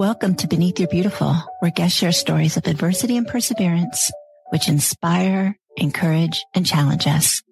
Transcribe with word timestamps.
Welcome 0.00 0.34
to 0.36 0.48
Beneath 0.48 0.78
Your 0.78 0.88
Beautiful, 0.88 1.34
where 1.58 1.70
guests 1.70 1.98
share 1.98 2.10
stories 2.10 2.56
of 2.56 2.66
adversity 2.66 3.18
and 3.18 3.26
perseverance, 3.26 4.10
which 4.48 4.66
inspire, 4.66 5.58
encourage, 5.76 6.42
and 6.54 6.64
challenge 6.64 7.06
us. 7.06 7.42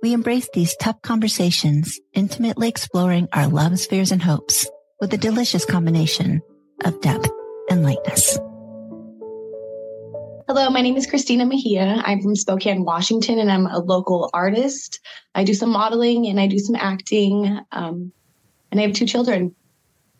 We 0.00 0.12
embrace 0.12 0.48
these 0.54 0.76
tough 0.76 1.02
conversations, 1.02 1.98
intimately 2.12 2.68
exploring 2.68 3.26
our 3.32 3.48
loves, 3.48 3.84
fears, 3.84 4.12
and 4.12 4.22
hopes 4.22 4.64
with 5.00 5.12
a 5.12 5.16
delicious 5.16 5.64
combination 5.64 6.40
of 6.84 7.00
depth 7.00 7.28
and 7.68 7.82
lightness. 7.82 8.38
Hello, 10.46 10.70
my 10.70 10.82
name 10.82 10.96
is 10.96 11.08
Christina 11.08 11.44
Mejia. 11.46 12.00
I'm 12.04 12.22
from 12.22 12.36
Spokane, 12.36 12.84
Washington, 12.84 13.40
and 13.40 13.50
I'm 13.50 13.66
a 13.66 13.80
local 13.80 14.30
artist. 14.32 15.00
I 15.34 15.42
do 15.42 15.52
some 15.52 15.70
modeling 15.70 16.28
and 16.28 16.38
I 16.38 16.46
do 16.46 16.60
some 16.60 16.76
acting, 16.76 17.58
um, 17.72 18.12
and 18.70 18.78
I 18.78 18.84
have 18.84 18.92
two 18.92 19.06
children. 19.06 19.56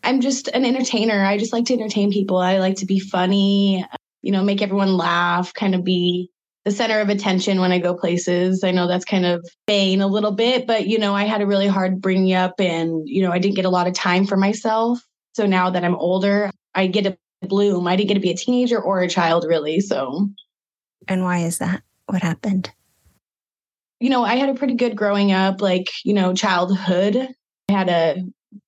I'm 0.03 0.21
just 0.21 0.49
an 0.49 0.65
entertainer. 0.65 1.23
I 1.23 1.37
just 1.37 1.53
like 1.53 1.65
to 1.65 1.73
entertain 1.73 2.11
people. 2.11 2.37
I 2.37 2.59
like 2.59 2.77
to 2.77 2.85
be 2.85 2.99
funny, 2.99 3.85
you 4.21 4.31
know, 4.31 4.43
make 4.43 4.61
everyone 4.61 4.97
laugh, 4.97 5.53
kind 5.53 5.75
of 5.75 5.83
be 5.83 6.29
the 6.65 6.71
center 6.71 6.99
of 6.99 7.09
attention 7.09 7.59
when 7.59 7.71
I 7.71 7.79
go 7.79 7.93
places. 7.93 8.63
I 8.63 8.71
know 8.71 8.87
that's 8.87 9.05
kind 9.05 9.25
of 9.25 9.45
vain 9.67 10.01
a 10.01 10.07
little 10.07 10.31
bit, 10.31 10.65
but 10.65 10.87
you 10.87 10.97
know, 10.97 11.13
I 11.13 11.23
had 11.23 11.41
a 11.41 11.47
really 11.47 11.67
hard 11.67 12.01
bringing 12.01 12.33
up 12.33 12.59
and, 12.59 13.07
you 13.07 13.21
know, 13.21 13.31
I 13.31 13.39
didn't 13.39 13.55
get 13.55 13.65
a 13.65 13.69
lot 13.69 13.87
of 13.87 13.93
time 13.93 14.25
for 14.25 14.37
myself. 14.37 14.99
So 15.33 15.45
now 15.45 15.69
that 15.69 15.83
I'm 15.83 15.95
older, 15.95 16.51
I 16.75 16.87
get 16.87 17.03
to 17.03 17.17
bloom. 17.47 17.87
I 17.87 17.95
didn't 17.95 18.07
get 18.09 18.13
to 18.13 18.19
be 18.19 18.31
a 18.31 18.35
teenager 18.35 18.79
or 18.79 19.01
a 19.01 19.09
child 19.09 19.45
really. 19.47 19.79
So 19.81 20.29
And 21.07 21.23
why 21.23 21.39
is 21.39 21.57
that? 21.57 21.83
What 22.05 22.21
happened? 22.21 22.71
You 23.99 24.09
know, 24.09 24.23
I 24.23 24.35
had 24.35 24.49
a 24.49 24.53
pretty 24.53 24.75
good 24.75 24.95
growing 24.95 25.31
up, 25.31 25.61
like, 25.61 25.89
you 26.03 26.13
know, 26.13 26.33
childhood. 26.33 27.15
I 27.69 27.71
had 27.71 27.89
a 27.89 28.23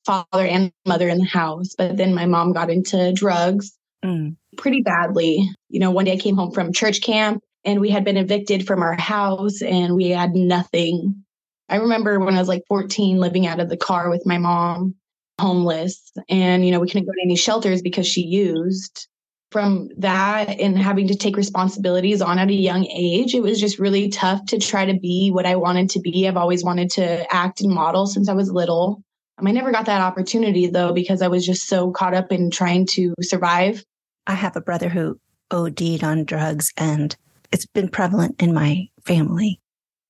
father 0.06 0.26
and 0.34 0.72
mother 0.86 1.10
in 1.10 1.20
the 1.20 1.26
house. 1.26 1.76
But 1.78 1.98
then 1.98 2.14
my 2.14 2.26
mom 2.26 2.54
got 2.54 2.70
into 2.70 3.14
drugs 3.14 3.72
mm. 4.04 4.36
pretty 4.58 4.82
badly. 4.82 5.50
You 5.70 5.80
know, 5.80 5.92
one 5.92 6.05
day 6.05 6.14
I 6.14 6.18
came 6.18 6.36
home 6.36 6.52
from 6.52 6.74
church 6.74 7.02
camp 7.02 7.44
and 7.64 7.82
we 7.82 7.90
had 7.90 8.05
been 8.05 8.18
evicted 8.18 8.66
from 8.66 8.82
our 8.82 8.94
house 8.94 9.62
and 9.62 9.96
we 9.96 10.10
had 10.10 10.36
nothing. 10.36 11.24
I 11.68 11.77
remember 11.77 12.20
when 12.20 12.36
I 12.36 12.40
was 12.40 12.48
like 12.48 12.64
14 12.68 13.18
living 13.18 13.48
out 13.48 13.60
of 13.60 13.70
the 13.70 13.77
car 13.77 14.10
with 14.10 14.26
my 14.26 14.38
mom, 14.38 14.96
homeless, 15.42 16.12
and 16.30 16.66
you 16.66 16.72
know, 16.72 16.80
we 16.80 16.88
couldn't 16.88 17.08
go 17.08 17.12
to 17.12 17.24
any 17.24 17.36
shelters 17.36 17.82
because 17.82 18.08
she 18.08 18.22
used. 18.22 19.08
From 19.52 19.90
that 19.99 20.60
and 20.60 20.77
having 20.77 21.08
to 21.08 21.16
take 21.16 21.38
responsibilities 21.38 22.22
on 22.22 22.40
at 22.40 22.49
a 22.49 22.54
young 22.54 22.86
age, 22.88 23.34
it 23.34 23.42
was 23.42 23.58
just 23.58 23.80
really 23.80 24.10
tough 24.10 24.44
to 24.48 24.58
try 24.58 24.86
to 24.86 24.99
be 24.99 25.32
what 25.32 25.46
I 25.46 25.55
wanted 25.55 25.92
to 25.92 26.02
be. 26.02 26.27
I've 26.27 26.36
always 26.36 26.62
wanted 26.62 26.90
to 26.92 27.34
act 27.34 27.62
and 27.62 27.72
model 27.72 28.05
since 28.05 28.27
I 28.27 28.34
was 28.34 28.52
little. 28.52 29.05
Um, 29.38 29.48
I 29.48 29.52
never 29.52 29.72
got 29.72 29.86
that 29.86 30.02
opportunity 30.02 30.68
though 30.68 30.94
because 30.94 31.22
I 31.22 31.28
was 31.28 31.46
just 31.46 31.68
so 31.68 31.91
caught 31.91 32.14
up 32.14 32.32
in 32.32 32.52
trying 32.52 32.86
to 32.88 33.14
survive. 33.22 33.84
I 34.27 34.34
have 34.34 34.55
a 34.55 34.62
brother 34.62 34.90
who 34.90 35.20
OD'd 35.52 36.04
on 36.04 36.24
drugs 36.24 36.72
and 36.77 37.16
it's 37.52 37.66
been 37.66 37.90
prevalent 37.90 38.42
in 38.42 38.54
my 38.54 38.88
family. 39.04 39.60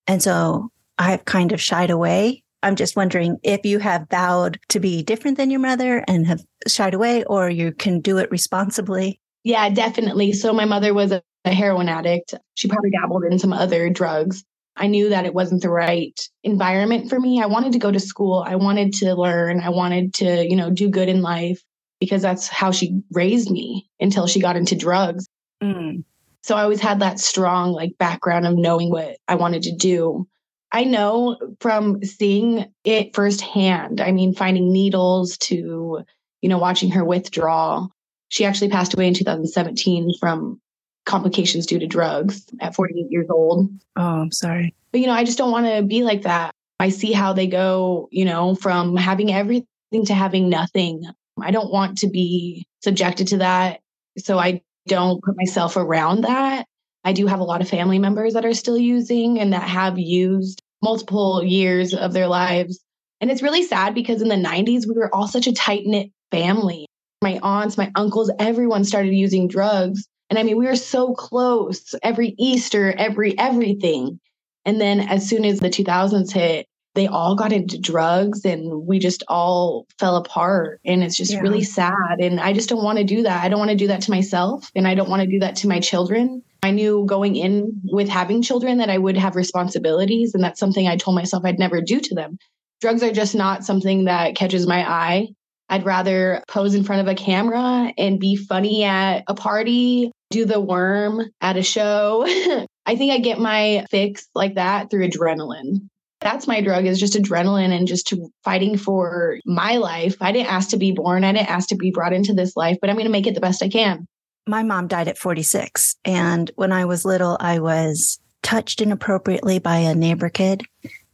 And 0.08 0.22
so 0.22 0.70
I've 0.98 1.26
kind 1.26 1.52
of 1.52 1.62
shied 1.62 1.90
away. 1.90 2.44
I'm 2.64 2.76
just 2.76 2.96
wondering 2.96 3.38
if 3.44 3.66
you 3.66 3.80
have 3.80 4.08
vowed 4.10 4.60
to 4.70 4.80
be 4.80 5.04
different 5.04 5.38
than 5.38 5.52
your 5.52 5.60
mother 5.60 6.04
and 6.08 6.26
have 6.26 6.44
shied 6.68 6.94
away 6.94 7.24
or 7.26 7.50
you 7.50 7.72
can 7.72 8.00
do 8.00 8.18
it 8.18 8.32
responsibly. 8.32 9.20
Yeah, 9.44 9.70
definitely. 9.70 10.34
So 10.34 10.54
my 10.54 10.66
mother 10.66 10.94
was 10.94 11.12
a 11.12 11.22
heroin 11.46 11.90
addict. 11.90 12.34
She 12.56 12.68
probably 12.68 12.90
dabbled 12.90 13.24
in 13.26 13.38
some 13.38 13.54
other 13.54 13.90
drugs. 13.90 14.44
I 14.78 14.88
knew 14.88 15.10
that 15.10 15.26
it 15.26 15.34
wasn't 15.34 15.62
the 15.62 15.70
right 15.70 16.20
environment 16.44 17.10
for 17.10 17.20
me. 17.20 17.42
I 17.42 17.46
wanted 17.46 17.74
to 17.74 17.80
go 17.80 17.92
to 17.92 18.00
school. 18.00 18.44
I 18.46 18.56
wanted 18.56 18.94
to 18.96 19.16
learn. 19.16 19.62
I 19.62 19.70
wanted 19.70 20.14
to, 20.16 20.48
you 20.48 20.56
know, 20.56 20.70
do 20.70 20.90
good 20.90 21.10
in 21.10 21.22
life 21.22 21.64
because 22.00 22.22
that's 22.22 22.48
how 22.48 22.72
she 22.72 23.02
raised 23.12 23.50
me 23.50 23.90
until 24.00 24.28
she 24.28 24.42
got 24.42 24.58
into 24.58 24.76
drugs. 24.76 25.28
Mm. 25.64 26.04
So 26.44 26.56
I 26.56 26.64
always 26.64 26.82
had 26.82 27.00
that 27.00 27.20
strong 27.20 27.72
like 27.72 27.98
background 27.98 28.46
of 28.46 28.58
knowing 28.58 28.92
what 28.92 29.18
I 29.28 29.36
wanted 29.36 29.64
to 29.64 29.76
do. 29.76 30.28
I 30.72 30.84
know 30.84 31.38
from 31.62 32.04
seeing 32.04 32.66
it 32.84 33.16
firsthand. 33.16 34.02
I 34.02 34.12
mean, 34.12 34.34
finding 34.34 34.74
needles 34.74 35.38
to, 35.40 36.04
you 36.42 36.50
know, 36.50 36.58
watching 36.58 36.92
her 36.92 37.06
withdraw. 37.06 37.88
She 38.28 38.44
actually 38.44 38.70
passed 38.70 38.94
away 38.94 39.08
in 39.08 39.14
2017 39.14 40.12
from 40.20 40.60
complications 41.06 41.66
due 41.66 41.80
to 41.80 41.88
drugs 41.88 42.46
at 42.60 42.76
48 42.76 43.08
years 43.10 43.28
old. 43.30 43.70
Oh, 43.96 44.22
I'm 44.22 44.32
sorry. 44.32 44.74
But, 44.92 45.02
you 45.02 45.08
know, 45.08 45.14
I 45.14 45.24
just 45.24 45.38
don't 45.38 45.52
want 45.52 45.68
to 45.68 45.84
be 45.84 46.04
like 46.04 46.24
that. 46.24 46.52
I 46.80 46.90
see 46.90 47.12
how 47.12 47.34
they 47.34 47.48
go, 47.48 48.10
you 48.12 48.26
know, 48.26 48.56
from 48.56 48.96
having 48.96 49.32
everything 49.32 50.06
to 50.06 50.14
having 50.14 50.50
nothing. 50.50 51.06
I 51.40 51.52
don't 51.52 51.72
want 51.72 52.00
to 52.00 52.10
be 52.10 52.68
subjected 52.84 53.28
to 53.30 53.38
that. 53.38 53.82
So 54.18 54.40
I 54.40 54.62
don't 54.88 55.24
put 55.24 55.36
myself 55.38 55.78
around 55.78 56.22
that. 56.22 56.66
I 57.04 57.14
do 57.14 57.28
have 57.28 57.40
a 57.40 57.44
lot 57.44 57.62
of 57.62 57.70
family 57.70 58.00
members 58.00 58.34
that 58.34 58.46
are 58.46 58.54
still 58.54 58.78
using 58.78 59.40
and 59.40 59.54
that 59.54 59.64
have 59.64 60.00
used 60.00 60.62
multiple 60.82 61.44
years 61.44 61.94
of 61.94 62.14
their 62.14 62.28
lives. 62.28 62.80
And 63.22 63.32
it's 63.32 63.42
really 63.42 63.64
sad 63.64 63.94
because 63.94 64.22
in 64.22 64.28
the 64.28 64.36
90s, 64.36 64.88
we 64.88 64.96
were 64.96 65.14
all 65.14 65.28
such 65.28 65.48
a 65.48 65.54
tight 65.54 65.84
knit 65.86 66.12
family. 66.32 66.88
My 67.22 67.40
aunts, 67.42 67.78
my 67.78 67.92
uncles, 67.96 68.32
everyone 68.40 68.84
started 68.84 69.14
using 69.14 69.48
drugs. 69.48 70.08
And 70.30 70.40
I 70.40 70.44
mean, 70.44 70.58
we 70.58 70.66
were 70.66 70.76
so 70.76 71.14
close 71.14 71.94
every 72.02 72.36
Easter, 72.38 72.94
every 72.98 73.38
everything. 73.38 74.20
And 74.66 74.82
then 74.82 75.00
as 75.00 75.28
soon 75.28 75.46
as 75.46 75.60
the 75.60 75.70
2000s 75.70 76.32
hit, 76.32 76.68
they 76.96 77.08
all 77.08 77.36
got 77.36 77.52
into 77.52 77.80
drugs 77.80 78.46
and 78.46 78.88
we 78.88 79.00
just 79.00 79.24
all 79.28 79.86
fell 80.00 80.16
apart. 80.16 80.80
And 80.86 81.04
it's 81.04 81.18
just 81.18 81.34
yeah. 81.34 81.42
really 81.42 81.64
sad. 81.64 82.20
And 82.20 82.40
I 82.40 82.54
just 82.54 82.70
don't 82.70 82.84
want 82.84 82.98
to 82.98 83.04
do 83.04 83.22
that. 83.24 83.44
I 83.44 83.50
don't 83.50 83.60
want 83.60 83.72
to 83.72 83.78
do 83.78 83.88
that 83.88 84.02
to 84.04 84.12
myself 84.12 84.72
and 84.76 84.88
I 84.88 84.96
don't 84.96 85.10
want 85.10 85.22
to 85.22 85.28
do 85.28 85.40
that 85.40 85.58
to 85.58 85.68
my 85.68 85.80
children. 85.80 86.42
I 86.64 86.72
knew 86.72 87.06
going 87.06 87.36
in 87.36 87.80
with 87.92 88.10
having 88.10 88.42
children 88.42 88.80
that 88.80 88.90
I 88.90 88.98
would 88.98 89.18
have 89.18 89.36
responsibilities. 89.36 90.34
And 90.34 90.44
that's 90.44 90.60
something 90.60 90.88
I 90.88 90.96
told 90.96 91.16
myself 91.16 91.44
I'd 91.46 91.60
never 91.60 91.82
do 91.82 92.00
to 92.00 92.16
them. 92.16 92.38
Drugs 92.82 93.04
are 93.04 93.12
just 93.12 93.36
not 93.36 93.64
something 93.64 94.06
that 94.06 94.36
catches 94.36 94.66
my 94.66 94.90
eye. 94.90 95.28
I'd 95.70 95.86
rather 95.86 96.44
pose 96.48 96.76
in 96.76 96.84
front 96.84 97.02
of 97.02 97.08
a 97.08 97.16
camera 97.16 97.92
and 97.98 98.20
be 98.20 98.36
funny 98.36 98.84
at 98.84 99.24
a 99.28 99.34
party, 99.34 100.12
do 100.30 100.46
the 100.46 100.60
worm 100.60 101.30
at 101.42 101.58
a 101.58 101.64
show. 101.64 102.26
I 102.86 102.96
think 102.96 103.12
I 103.12 103.20
get 103.20 103.40
my 103.40 103.86
fix 103.90 104.28
like 104.36 104.56
that 104.56 104.90
through 104.90 105.08
adrenaline. 105.08 105.90
That's 106.22 106.48
my 106.48 106.62
drug 106.62 106.86
is 106.86 107.00
just 107.00 107.14
adrenaline 107.14 107.72
and 107.72 107.88
just 107.88 108.14
fighting 108.44 108.78
for 108.78 109.38
my 109.46 109.78
life. 109.78 110.16
I 110.22 110.32
didn't 110.32 110.52
ask 110.52 110.70
to 110.70 110.78
be 110.78 110.92
born. 110.92 111.24
I 111.24 111.34
didn't 111.34 111.50
ask 111.50 111.70
to 111.70 111.76
be 111.76 111.92
brought 111.92 112.14
into 112.14 112.34
this 112.34 112.56
life, 112.56 112.78
but 112.82 112.90
I'm 112.90 112.96
going 112.96 113.06
to 113.06 113.12
make 113.12 113.28
it 113.28 113.36
the 113.36 113.42
best 113.42 113.62
I 113.62 113.70
can. 113.70 114.08
My 114.48 114.64
mom 114.64 114.88
died 114.88 115.08
at 115.08 115.18
46. 115.18 115.96
And 116.06 116.50
when 116.56 116.72
I 116.72 116.86
was 116.86 117.06
little, 117.06 117.38
I 117.40 117.60
was 117.60 118.20
touched 118.44 118.82
inappropriately 118.82 119.60
by 119.60 119.78
a 119.78 119.96
neighbor 119.96 120.30
kid. 120.30 120.64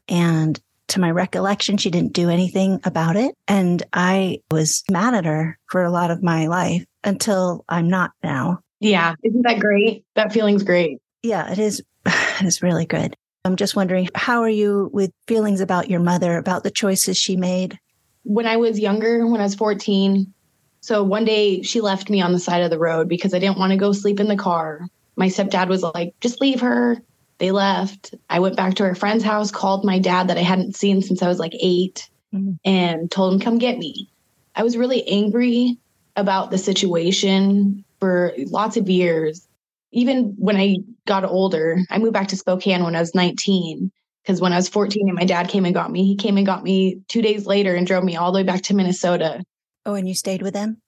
And 0.08 0.60
to 0.90 1.00
my 1.00 1.10
recollection, 1.10 1.78
she 1.78 1.90
didn't 1.90 2.14
do 2.14 2.30
anything 2.30 2.82
about 2.84 3.16
it. 3.16 3.36
And 3.48 3.84
I 3.94 4.40
was 4.52 4.84
mad 4.90 5.14
at 5.14 5.26
her 5.26 5.58
for 5.68 5.84
a 5.84 5.92
lot 5.92 6.12
of 6.12 6.22
my 6.22 6.48
life 6.48 6.86
until 7.04 7.64
I'm 7.70 7.90
not 7.90 8.12
now. 8.24 8.60
Yeah. 8.82 9.16
Isn't 9.24 9.44
that 9.44 9.60
great? 9.60 10.04
That 10.16 10.34
feeling's 10.34 10.64
great. 10.64 11.00
Yeah, 11.24 11.50
it 11.52 11.60
is. 11.60 11.82
It 12.42 12.48
is 12.48 12.64
really 12.64 12.88
good. 12.88 13.16
I'm 13.46 13.56
just 13.56 13.76
wondering, 13.76 14.10
how 14.16 14.42
are 14.42 14.50
you 14.50 14.90
with 14.92 15.12
feelings 15.28 15.62
about 15.62 15.92
your 15.92 16.00
mother, 16.00 16.38
about 16.38 16.64
the 16.64 16.72
choices 16.72 17.16
she 17.16 17.38
made? 17.38 17.78
When 18.24 18.48
I 18.48 18.58
was 18.58 18.80
younger, 18.80 19.28
when 19.28 19.40
I 19.40 19.44
was 19.44 19.54
14, 19.54 20.34
so 20.80 21.04
one 21.04 21.24
day 21.24 21.62
she 21.62 21.82
left 21.82 22.10
me 22.10 22.20
on 22.20 22.32
the 22.32 22.40
side 22.40 22.64
of 22.64 22.72
the 22.72 22.80
road 22.80 23.08
because 23.08 23.36
I 23.36 23.40
didn't 23.40 23.60
want 23.60 23.74
to 23.74 23.78
go 23.78 23.92
sleep 23.92 24.20
in 24.20 24.28
the 24.28 24.36
car. 24.36 24.88
My 25.16 25.28
stepdad 25.28 25.68
was 25.68 25.84
like, 25.84 26.16
just 26.20 26.42
leave 26.42 26.62
her. 26.62 26.98
They 27.38 27.52
left. 27.52 28.16
I 28.28 28.40
went 28.40 28.58
back 28.58 28.74
to 28.76 28.86
her 28.86 28.96
friend's 28.96 29.24
house, 29.24 29.52
called 29.52 29.86
my 29.86 30.00
dad 30.00 30.28
that 30.30 30.38
I 30.38 30.42
hadn't 30.42 30.76
seen 30.76 31.04
since 31.04 31.22
I 31.22 31.28
was 31.28 31.38
like 31.38 31.54
8 31.54 32.10
mm-hmm. 32.34 32.54
and 32.66 33.12
told 33.12 33.34
him, 33.34 33.40
come 33.40 33.60
get 33.60 33.78
me. 33.78 34.10
I 34.56 34.64
was 34.64 34.78
really 34.78 35.08
angry 35.08 35.78
about 36.16 36.50
the 36.50 36.58
situation 36.58 37.86
for 38.02 38.34
lots 38.48 38.76
of 38.76 38.90
years. 38.90 39.48
Even 39.94 40.34
when 40.38 40.58
I 40.58 40.78
got 41.06 41.24
older, 41.24 41.80
I 41.90 42.00
moved 42.00 42.14
back 42.14 42.28
to 42.30 42.38
Spokane 42.38 42.84
when 42.84 42.96
I 42.96 43.00
was 43.00 43.16
19 43.16 43.92
because 44.24 44.42
when 44.42 44.52
I 44.52 44.58
was 44.58 44.68
14 44.68 45.08
and 45.08 45.18
my 45.18 45.26
dad 45.26 45.48
came 45.48 45.66
and 45.66 45.74
got 45.74 45.92
me, 45.92 46.06
he 46.06 46.16
came 46.16 46.38
and 46.38 46.46
got 46.46 46.64
me 46.64 47.02
two 47.08 47.22
days 47.22 47.46
later 47.46 47.76
and 47.76 47.88
drove 47.88 48.04
me 48.04 48.16
all 48.18 48.32
the 48.32 48.40
way 48.40 48.44
back 48.44 48.62
to 48.64 48.76
Minnesota. 48.76 49.44
Oh, 49.86 49.96
and 49.96 50.08
you 50.08 50.14
stayed 50.14 50.42
with 50.42 50.56
him? 50.56 50.82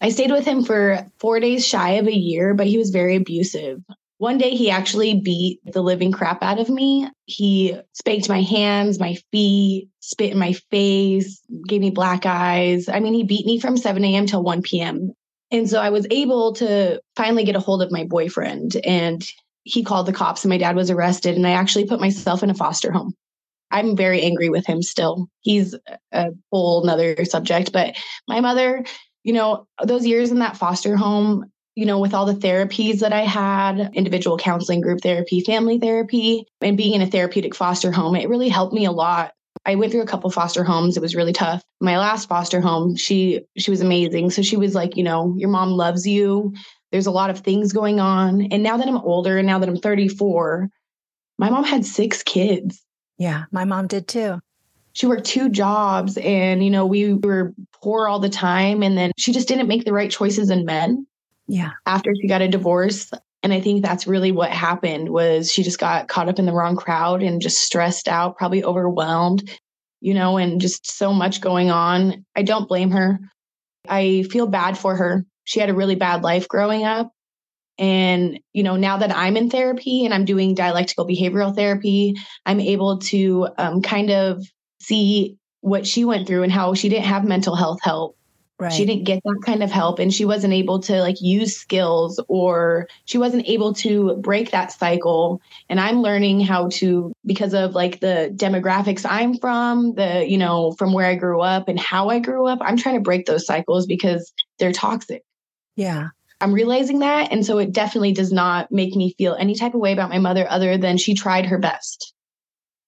I 0.00 0.10
stayed 0.10 0.30
with 0.30 0.44
him 0.44 0.64
for 0.64 1.06
four 1.18 1.40
days 1.40 1.66
shy 1.66 1.92
of 1.92 2.06
a 2.06 2.16
year, 2.16 2.54
but 2.54 2.66
he 2.66 2.78
was 2.78 2.90
very 2.90 3.16
abusive. 3.16 3.82
One 4.18 4.38
day 4.38 4.50
he 4.50 4.70
actually 4.70 5.20
beat 5.20 5.60
the 5.64 5.82
living 5.82 6.12
crap 6.12 6.42
out 6.42 6.58
of 6.58 6.68
me. 6.68 7.08
He 7.26 7.76
spanked 7.92 8.28
my 8.28 8.42
hands, 8.42 8.98
my 8.98 9.16
feet, 9.30 9.88
spit 10.00 10.32
in 10.32 10.38
my 10.38 10.52
face, 10.70 11.40
gave 11.66 11.80
me 11.80 11.90
black 11.90 12.26
eyes. 12.26 12.88
I 12.88 13.00
mean, 13.00 13.14
he 13.14 13.22
beat 13.22 13.46
me 13.46 13.60
from 13.60 13.76
7 13.76 14.04
a.m. 14.04 14.26
till 14.26 14.42
1 14.42 14.62
p.m. 14.62 15.12
And 15.50 15.68
so 15.68 15.80
I 15.80 15.90
was 15.90 16.06
able 16.10 16.52
to 16.54 17.00
finally 17.16 17.44
get 17.44 17.56
a 17.56 17.60
hold 17.60 17.82
of 17.82 17.90
my 17.90 18.04
boyfriend 18.04 18.76
and 18.84 19.26
he 19.64 19.82
called 19.82 20.06
the 20.06 20.12
cops 20.12 20.44
and 20.44 20.50
my 20.50 20.58
dad 20.58 20.76
was 20.76 20.90
arrested 20.90 21.36
and 21.36 21.46
I 21.46 21.50
actually 21.50 21.86
put 21.86 22.00
myself 22.00 22.42
in 22.42 22.50
a 22.50 22.54
foster 22.54 22.92
home. 22.92 23.14
I'm 23.70 23.96
very 23.96 24.22
angry 24.22 24.48
with 24.48 24.66
him 24.66 24.82
still. 24.82 25.28
He's 25.40 25.74
a 26.12 26.30
whole 26.50 26.84
nother 26.84 27.24
subject, 27.24 27.72
but 27.72 27.96
my 28.26 28.40
mother 28.40 28.84
you 29.28 29.34
know, 29.34 29.66
those 29.84 30.06
years 30.06 30.30
in 30.30 30.38
that 30.38 30.56
foster 30.56 30.96
home, 30.96 31.52
you 31.74 31.84
know, 31.84 31.98
with 31.98 32.14
all 32.14 32.24
the 32.24 32.32
therapies 32.32 33.00
that 33.00 33.12
I 33.12 33.20
had, 33.20 33.90
individual 33.94 34.38
counseling, 34.38 34.80
group 34.80 35.02
therapy, 35.02 35.42
family 35.42 35.78
therapy, 35.78 36.46
and 36.62 36.78
being 36.78 36.94
in 36.94 37.02
a 37.02 37.06
therapeutic 37.06 37.54
foster 37.54 37.92
home, 37.92 38.16
it 38.16 38.28
really 38.28 38.48
helped 38.48 38.72
me 38.72 38.86
a 38.86 38.90
lot. 38.90 39.32
I 39.68 39.74
went 39.74 39.92
through 39.92 40.00
a 40.00 40.06
couple 40.06 40.30
foster 40.30 40.64
homes. 40.64 40.96
It 40.96 41.02
was 41.02 41.14
really 41.14 41.34
tough. 41.34 41.62
My 41.78 41.98
last 41.98 42.26
foster 42.26 42.58
home, 42.58 42.96
she 42.96 43.42
she 43.58 43.70
was 43.70 43.82
amazing. 43.82 44.30
So 44.30 44.40
she 44.40 44.56
was 44.56 44.74
like, 44.74 44.96
you 44.96 45.02
know, 45.04 45.34
your 45.36 45.50
mom 45.50 45.72
loves 45.72 46.06
you. 46.06 46.54
There's 46.90 47.04
a 47.04 47.10
lot 47.10 47.28
of 47.28 47.40
things 47.40 47.74
going 47.74 48.00
on. 48.00 48.48
And 48.50 48.62
now 48.62 48.78
that 48.78 48.88
I'm 48.88 48.96
older 48.96 49.36
and 49.36 49.46
now 49.46 49.58
that 49.58 49.68
I'm 49.68 49.76
34, 49.76 50.70
my 51.36 51.50
mom 51.50 51.64
had 51.64 51.84
six 51.84 52.22
kids. 52.22 52.82
Yeah, 53.18 53.44
my 53.52 53.66
mom 53.66 53.88
did 53.88 54.08
too. 54.08 54.40
She 54.94 55.06
worked 55.06 55.26
two 55.26 55.50
jobs 55.50 56.16
and, 56.16 56.64
you 56.64 56.70
know, 56.70 56.86
we 56.86 57.12
were 57.12 57.52
poor 57.82 58.08
all 58.08 58.20
the 58.20 58.30
time. 58.30 58.82
And 58.82 58.96
then 58.96 59.12
she 59.18 59.34
just 59.34 59.48
didn't 59.48 59.68
make 59.68 59.84
the 59.84 59.92
right 59.92 60.10
choices 60.10 60.48
in 60.48 60.64
men. 60.64 61.06
Yeah. 61.46 61.72
After 61.84 62.10
she 62.14 62.26
got 62.26 62.40
a 62.40 62.48
divorce. 62.48 63.10
And 63.42 63.52
I 63.52 63.60
think 63.60 63.82
that's 63.82 64.06
really 64.06 64.32
what 64.32 64.50
happened 64.50 65.10
was 65.10 65.52
she 65.52 65.62
just 65.62 65.78
got 65.78 66.08
caught 66.08 66.28
up 66.28 66.38
in 66.38 66.46
the 66.46 66.52
wrong 66.52 66.76
crowd 66.76 67.22
and 67.22 67.40
just 67.40 67.58
stressed 67.58 68.08
out, 68.08 68.36
probably 68.36 68.64
overwhelmed, 68.64 69.48
you 70.00 70.12
know, 70.14 70.38
and 70.38 70.60
just 70.60 70.90
so 70.90 71.12
much 71.12 71.40
going 71.40 71.70
on. 71.70 72.24
I 72.34 72.42
don't 72.42 72.68
blame 72.68 72.90
her. 72.90 73.20
I 73.88 74.24
feel 74.30 74.48
bad 74.48 74.76
for 74.76 74.96
her. 74.96 75.24
She 75.44 75.60
had 75.60 75.70
a 75.70 75.74
really 75.74 75.94
bad 75.94 76.22
life 76.22 76.48
growing 76.48 76.84
up. 76.84 77.12
And, 77.78 78.40
you 78.52 78.64
know, 78.64 78.76
now 78.76 78.96
that 78.98 79.16
I'm 79.16 79.36
in 79.36 79.50
therapy 79.50 80.04
and 80.04 80.12
I'm 80.12 80.24
doing 80.24 80.54
dialectical 80.54 81.06
behavioral 81.06 81.54
therapy, 81.54 82.16
I'm 82.44 82.58
able 82.58 82.98
to 82.98 83.48
um, 83.56 83.82
kind 83.82 84.10
of 84.10 84.44
see 84.80 85.38
what 85.60 85.86
she 85.86 86.04
went 86.04 86.26
through 86.26 86.42
and 86.42 86.52
how 86.52 86.74
she 86.74 86.88
didn't 86.88 87.04
have 87.04 87.24
mental 87.24 87.54
health 87.54 87.78
help. 87.82 88.17
Right. 88.60 88.72
She 88.72 88.84
didn't 88.84 89.04
get 89.04 89.22
that 89.24 89.40
kind 89.46 89.62
of 89.62 89.70
help 89.70 90.00
and 90.00 90.12
she 90.12 90.24
wasn't 90.24 90.52
able 90.52 90.80
to 90.80 91.00
like 91.00 91.20
use 91.20 91.56
skills 91.56 92.20
or 92.26 92.88
she 93.04 93.16
wasn't 93.16 93.48
able 93.48 93.72
to 93.74 94.16
break 94.16 94.50
that 94.50 94.72
cycle. 94.72 95.40
And 95.68 95.78
I'm 95.78 96.02
learning 96.02 96.40
how 96.40 96.68
to, 96.72 97.12
because 97.24 97.54
of 97.54 97.76
like 97.76 98.00
the 98.00 98.32
demographics 98.34 99.06
I'm 99.08 99.38
from, 99.38 99.94
the, 99.94 100.26
you 100.28 100.38
know, 100.38 100.72
from 100.72 100.92
where 100.92 101.06
I 101.06 101.14
grew 101.14 101.40
up 101.40 101.68
and 101.68 101.78
how 101.78 102.08
I 102.08 102.18
grew 102.18 102.48
up, 102.48 102.58
I'm 102.60 102.76
trying 102.76 102.96
to 102.96 103.00
break 103.00 103.26
those 103.26 103.46
cycles 103.46 103.86
because 103.86 104.32
they're 104.58 104.72
toxic. 104.72 105.22
Yeah. 105.76 106.08
I'm 106.40 106.52
realizing 106.52 106.98
that. 106.98 107.30
And 107.30 107.46
so 107.46 107.58
it 107.58 107.70
definitely 107.72 108.12
does 108.12 108.32
not 108.32 108.72
make 108.72 108.94
me 108.96 109.14
feel 109.18 109.36
any 109.38 109.54
type 109.54 109.74
of 109.74 109.80
way 109.80 109.92
about 109.92 110.10
my 110.10 110.18
mother 110.18 110.50
other 110.50 110.76
than 110.76 110.96
she 110.96 111.14
tried 111.14 111.46
her 111.46 111.58
best. 111.58 112.12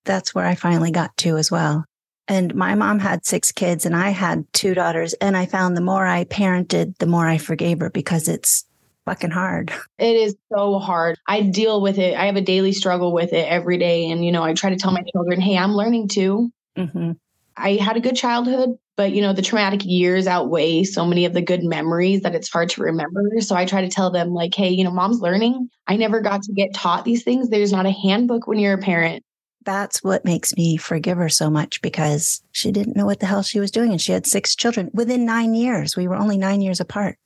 That's 0.04 0.34
where 0.34 0.46
I 0.46 0.56
finally 0.56 0.90
got 0.90 1.16
to 1.18 1.36
as 1.36 1.50
well. 1.50 1.84
And 2.30 2.54
my 2.54 2.76
mom 2.76 3.00
had 3.00 3.26
six 3.26 3.50
kids 3.50 3.84
and 3.84 3.96
I 3.96 4.10
had 4.10 4.46
two 4.52 4.72
daughters. 4.72 5.14
And 5.14 5.36
I 5.36 5.46
found 5.46 5.76
the 5.76 5.80
more 5.80 6.06
I 6.06 6.24
parented, 6.26 6.96
the 6.98 7.06
more 7.06 7.28
I 7.28 7.38
forgave 7.38 7.80
her 7.80 7.90
because 7.90 8.28
it's 8.28 8.64
fucking 9.04 9.32
hard. 9.32 9.72
It 9.98 10.14
is 10.14 10.36
so 10.56 10.78
hard. 10.78 11.18
I 11.26 11.42
deal 11.42 11.80
with 11.82 11.98
it. 11.98 12.16
I 12.16 12.26
have 12.26 12.36
a 12.36 12.40
daily 12.40 12.70
struggle 12.70 13.12
with 13.12 13.32
it 13.32 13.48
every 13.48 13.78
day. 13.78 14.08
And, 14.08 14.24
you 14.24 14.30
know, 14.30 14.44
I 14.44 14.54
try 14.54 14.70
to 14.70 14.76
tell 14.76 14.92
my 14.92 15.02
children, 15.12 15.40
hey, 15.40 15.58
I'm 15.58 15.72
learning 15.72 16.06
too. 16.06 16.52
Mm-hmm. 16.78 17.12
I 17.56 17.72
had 17.72 17.96
a 17.96 18.00
good 18.00 18.14
childhood, 18.14 18.78
but 18.96 19.10
you 19.12 19.22
know 19.22 19.32
the 19.32 19.42
traumatic 19.42 19.80
years 19.84 20.26
outweigh 20.26 20.84
so 20.84 21.06
many 21.06 21.24
of 21.24 21.32
the 21.32 21.40
good 21.40 21.64
memories 21.64 22.20
that 22.20 22.34
it's 22.34 22.50
hard 22.50 22.68
to 22.68 22.82
remember 22.82 23.22
so 23.38 23.56
i 23.56 23.64
try 23.64 23.80
to 23.80 23.88
tell 23.88 24.10
them 24.10 24.34
like 24.34 24.54
hey 24.54 24.68
you 24.68 24.84
know 24.84 24.90
mom's 24.90 25.20
learning 25.20 25.70
i 25.86 25.96
never 25.96 26.20
got 26.20 26.42
to 26.42 26.52
get 26.52 26.74
taught 26.74 27.06
these 27.06 27.22
things 27.22 27.48
there's 27.48 27.72
not 27.72 27.86
a 27.86 27.90
handbook 27.90 28.46
when 28.46 28.58
you're 28.58 28.74
a 28.74 28.78
parent 28.78 29.24
that's 29.70 30.02
what 30.02 30.24
makes 30.24 30.56
me 30.56 30.76
forgive 30.76 31.16
her 31.16 31.28
so 31.28 31.48
much 31.48 31.80
because 31.80 32.42
she 32.50 32.72
didn't 32.72 32.96
know 32.96 33.06
what 33.06 33.20
the 33.20 33.26
hell 33.26 33.42
she 33.42 33.60
was 33.60 33.70
doing 33.70 33.92
and 33.92 34.00
she 34.00 34.10
had 34.10 34.26
six 34.26 34.56
children 34.56 34.90
within 34.92 35.24
nine 35.24 35.54
years 35.54 35.96
we 35.96 36.08
were 36.08 36.16
only 36.16 36.36
nine 36.36 36.60
years 36.60 36.80
apart 36.80 37.16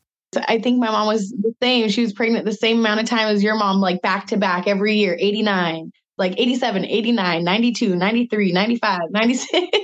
I 0.48 0.58
think 0.58 0.80
my 0.80 0.90
mom 0.90 1.06
was 1.06 1.30
the 1.30 1.54
same. 1.62 1.88
She 1.88 2.02
was 2.02 2.12
pregnant 2.12 2.44
the 2.44 2.52
same 2.52 2.80
amount 2.80 2.98
of 2.98 3.06
time 3.06 3.28
as 3.28 3.40
your 3.40 3.54
mom, 3.54 3.80
like 3.80 4.02
back 4.02 4.26
to 4.28 4.36
back 4.36 4.66
every 4.66 4.94
year, 4.96 5.16
89, 5.20 5.92
like 6.18 6.34
87, 6.36 6.84
89, 6.84 7.44
92, 7.44 7.94
93, 7.94 8.52
95, 8.52 9.00
96. 9.10 9.78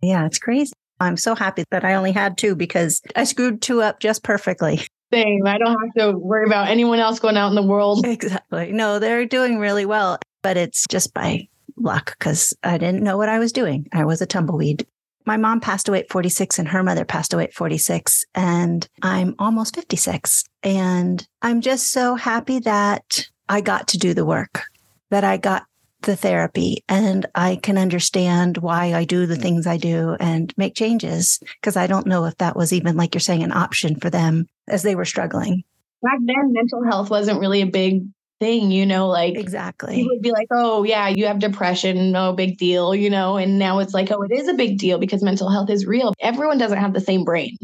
Yeah, 0.00 0.26
it's 0.26 0.38
crazy. 0.38 0.72
I'm 1.00 1.16
so 1.16 1.34
happy 1.34 1.64
that 1.70 1.84
I 1.84 1.94
only 1.94 2.12
had 2.12 2.38
two 2.38 2.54
because 2.54 3.00
I 3.16 3.24
screwed 3.24 3.62
two 3.62 3.82
up 3.82 4.00
just 4.00 4.22
perfectly. 4.22 4.80
Same. 5.12 5.44
I 5.44 5.58
don't 5.58 5.76
have 5.80 5.94
to 5.98 6.16
worry 6.16 6.46
about 6.46 6.68
anyone 6.68 7.00
else 7.00 7.18
going 7.18 7.36
out 7.36 7.48
in 7.48 7.56
the 7.56 7.62
world. 7.62 8.06
Exactly. 8.06 8.70
No, 8.70 9.00
they're 9.00 9.26
doing 9.26 9.58
really 9.58 9.84
well, 9.84 10.20
but 10.42 10.56
it's 10.56 10.84
just 10.88 11.12
by 11.12 11.48
luck 11.76 12.16
because 12.18 12.54
I 12.62 12.78
didn't 12.78 13.02
know 13.02 13.16
what 13.16 13.28
I 13.28 13.38
was 13.38 13.52
doing. 13.52 13.86
I 13.92 14.04
was 14.04 14.20
a 14.20 14.26
tumbleweed. 14.26 14.86
My 15.26 15.36
mom 15.36 15.60
passed 15.60 15.88
away 15.88 16.00
at 16.00 16.10
46 16.10 16.58
and 16.58 16.68
her 16.68 16.82
mother 16.82 17.04
passed 17.04 17.34
away 17.34 17.44
at 17.44 17.54
46 17.54 18.24
and 18.34 18.88
I'm 19.02 19.34
almost 19.38 19.74
56. 19.74 20.44
And 20.62 21.26
I'm 21.42 21.60
just 21.60 21.92
so 21.92 22.14
happy 22.14 22.58
that 22.60 23.28
I 23.48 23.60
got 23.60 23.88
to 23.88 23.98
do 23.98 24.14
the 24.14 24.24
work, 24.24 24.64
that 25.10 25.24
I 25.24 25.36
got 25.36 25.64
the 26.02 26.16
therapy 26.16 26.82
and 26.88 27.26
I 27.34 27.56
can 27.56 27.76
understand 27.76 28.58
why 28.58 28.94
I 28.94 29.04
do 29.04 29.26
the 29.26 29.36
mm. 29.36 29.42
things 29.42 29.66
I 29.66 29.76
do 29.76 30.16
and 30.18 30.52
make 30.56 30.74
changes 30.74 31.38
because 31.60 31.76
I 31.76 31.86
don't 31.86 32.06
know 32.06 32.24
if 32.24 32.36
that 32.38 32.56
was 32.56 32.72
even, 32.72 32.96
like 32.96 33.14
you're 33.14 33.20
saying, 33.20 33.42
an 33.42 33.52
option 33.52 33.96
for 33.96 34.10
them 34.10 34.46
as 34.68 34.82
they 34.82 34.94
were 34.94 35.04
struggling. 35.04 35.64
Back 36.02 36.18
then, 36.24 36.52
mental 36.52 36.82
health 36.84 37.10
wasn't 37.10 37.40
really 37.40 37.60
a 37.60 37.66
big 37.66 38.06
thing, 38.40 38.70
you 38.70 38.86
know, 38.86 39.08
like 39.08 39.36
exactly. 39.36 39.96
People 39.96 40.16
would 40.16 40.22
be 40.22 40.32
like, 40.32 40.48
oh, 40.50 40.82
yeah, 40.82 41.08
you 41.08 41.26
have 41.26 41.38
depression, 41.38 42.10
no 42.10 42.32
big 42.32 42.58
deal, 42.58 42.94
you 42.94 43.10
know, 43.10 43.36
and 43.36 43.58
now 43.58 43.78
it's 43.78 43.94
like, 43.94 44.10
oh, 44.10 44.22
it 44.22 44.32
is 44.32 44.48
a 44.48 44.54
big 44.54 44.78
deal 44.78 44.98
because 44.98 45.22
mental 45.22 45.50
health 45.50 45.70
is 45.70 45.86
real. 45.86 46.14
Everyone 46.20 46.58
doesn't 46.58 46.78
have 46.78 46.94
the 46.94 47.00
same 47.00 47.24
brain 47.24 47.56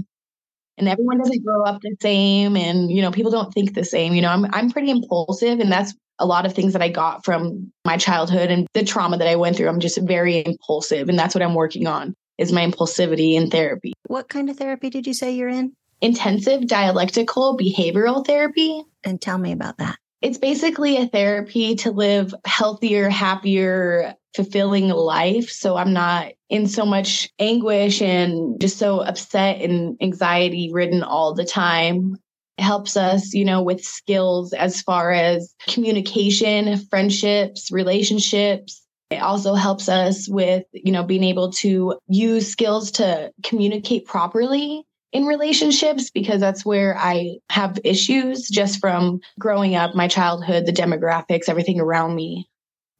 and 0.78 0.88
everyone 0.88 1.18
doesn't 1.18 1.44
grow 1.44 1.64
up 1.64 1.80
the 1.80 1.96
same 2.02 2.54
and 2.54 2.90
you 2.90 3.00
know 3.00 3.10
people 3.10 3.30
don't 3.30 3.50
think 3.54 3.72
the 3.72 3.82
same 3.82 4.12
you 4.12 4.20
know 4.20 4.28
i'm 4.28 4.44
i'm 4.52 4.70
pretty 4.70 4.90
impulsive 4.90 5.58
and 5.58 5.72
that's 5.72 5.94
a 6.18 6.26
lot 6.26 6.46
of 6.46 6.54
things 6.54 6.72
that 6.72 6.82
I 6.82 6.88
got 6.88 7.24
from 7.24 7.70
my 7.84 7.96
childhood 7.96 8.50
and 8.50 8.66
the 8.74 8.84
trauma 8.84 9.18
that 9.18 9.28
I 9.28 9.36
went 9.36 9.56
through. 9.56 9.68
I'm 9.68 9.80
just 9.80 10.00
very 10.00 10.44
impulsive. 10.44 11.08
And 11.08 11.18
that's 11.18 11.34
what 11.34 11.42
I'm 11.42 11.54
working 11.54 11.86
on 11.86 12.14
is 12.38 12.52
my 12.52 12.66
impulsivity 12.66 13.34
in 13.34 13.50
therapy. 13.50 13.92
What 14.06 14.28
kind 14.28 14.50
of 14.50 14.56
therapy 14.56 14.90
did 14.90 15.06
you 15.06 15.14
say 15.14 15.32
you're 15.32 15.48
in? 15.48 15.72
Intensive 16.00 16.66
dialectical 16.66 17.56
behavioral 17.56 18.26
therapy. 18.26 18.82
And 19.04 19.20
tell 19.20 19.38
me 19.38 19.52
about 19.52 19.78
that. 19.78 19.98
It's 20.22 20.38
basically 20.38 20.96
a 20.96 21.06
therapy 21.06 21.76
to 21.76 21.90
live 21.90 22.34
healthier, 22.44 23.08
happier, 23.08 24.14
fulfilling 24.34 24.88
life. 24.88 25.50
So 25.50 25.76
I'm 25.76 25.92
not 25.92 26.32
in 26.48 26.66
so 26.68 26.86
much 26.86 27.28
anguish 27.38 28.00
and 28.00 28.60
just 28.60 28.78
so 28.78 29.00
upset 29.00 29.60
and 29.60 29.96
anxiety 30.00 30.70
ridden 30.72 31.02
all 31.02 31.34
the 31.34 31.44
time 31.44 32.16
helps 32.58 32.96
us, 32.96 33.34
you 33.34 33.44
know, 33.44 33.62
with 33.62 33.84
skills 33.84 34.52
as 34.52 34.80
far 34.82 35.12
as 35.12 35.54
communication, 35.68 36.78
friendships, 36.86 37.70
relationships. 37.70 38.82
It 39.10 39.22
also 39.22 39.54
helps 39.54 39.88
us 39.88 40.28
with, 40.28 40.64
you 40.72 40.92
know, 40.92 41.02
being 41.02 41.24
able 41.24 41.52
to 41.52 41.98
use 42.08 42.50
skills 42.50 42.90
to 42.92 43.30
communicate 43.44 44.06
properly 44.06 44.84
in 45.12 45.24
relationships 45.24 46.10
because 46.10 46.40
that's 46.40 46.64
where 46.64 46.96
I 46.98 47.36
have 47.50 47.78
issues 47.84 48.48
just 48.48 48.80
from 48.80 49.20
growing 49.38 49.74
up, 49.74 49.94
my 49.94 50.08
childhood, 50.08 50.66
the 50.66 50.72
demographics, 50.72 51.48
everything 51.48 51.80
around 51.80 52.14
me 52.14 52.48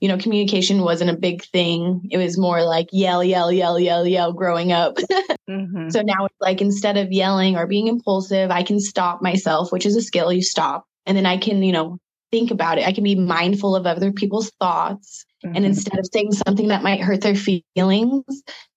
you 0.00 0.08
know, 0.08 0.18
communication 0.18 0.82
wasn't 0.82 1.10
a 1.10 1.16
big 1.16 1.42
thing. 1.44 2.06
It 2.10 2.18
was 2.18 2.38
more 2.38 2.62
like 2.62 2.88
yell, 2.92 3.25
yell, 3.25 3.50
yell, 3.50 3.78
yell, 3.78 4.06
yell 4.06 4.32
growing 4.32 4.72
up. 4.72 4.96
mm-hmm. 5.50 5.88
So 5.88 6.02
now 6.02 6.26
it's 6.26 6.40
like 6.40 6.60
instead 6.60 6.98
of 6.98 7.12
yelling 7.12 7.56
or 7.56 7.66
being 7.66 7.86
impulsive, 7.86 8.50
I 8.50 8.62
can 8.62 8.78
stop 8.78 9.22
myself, 9.22 9.72
which 9.72 9.86
is 9.86 9.96
a 9.96 10.02
skill. 10.02 10.32
You 10.32 10.42
stop. 10.42 10.84
And 11.06 11.16
then 11.16 11.25
I 11.25 11.38
can, 11.38 11.62
you 11.62 11.72
know, 11.72 11.98
think 12.30 12.50
about 12.50 12.78
it. 12.78 12.86
I 12.86 12.92
can 12.92 13.04
be 13.04 13.14
mindful 13.14 13.75
of 13.75 13.86
other 13.86 14.12
people's 14.12 14.50
thoughts. 14.60 15.25
Mm-hmm. 15.44 15.56
And 15.56 15.64
instead 15.64 15.98
of 15.98 16.06
saying 16.12 16.32
something 16.32 16.68
that 16.68 16.82
might 16.82 17.00
hurt 17.00 17.22
their 17.22 17.36
feelings, 17.36 18.25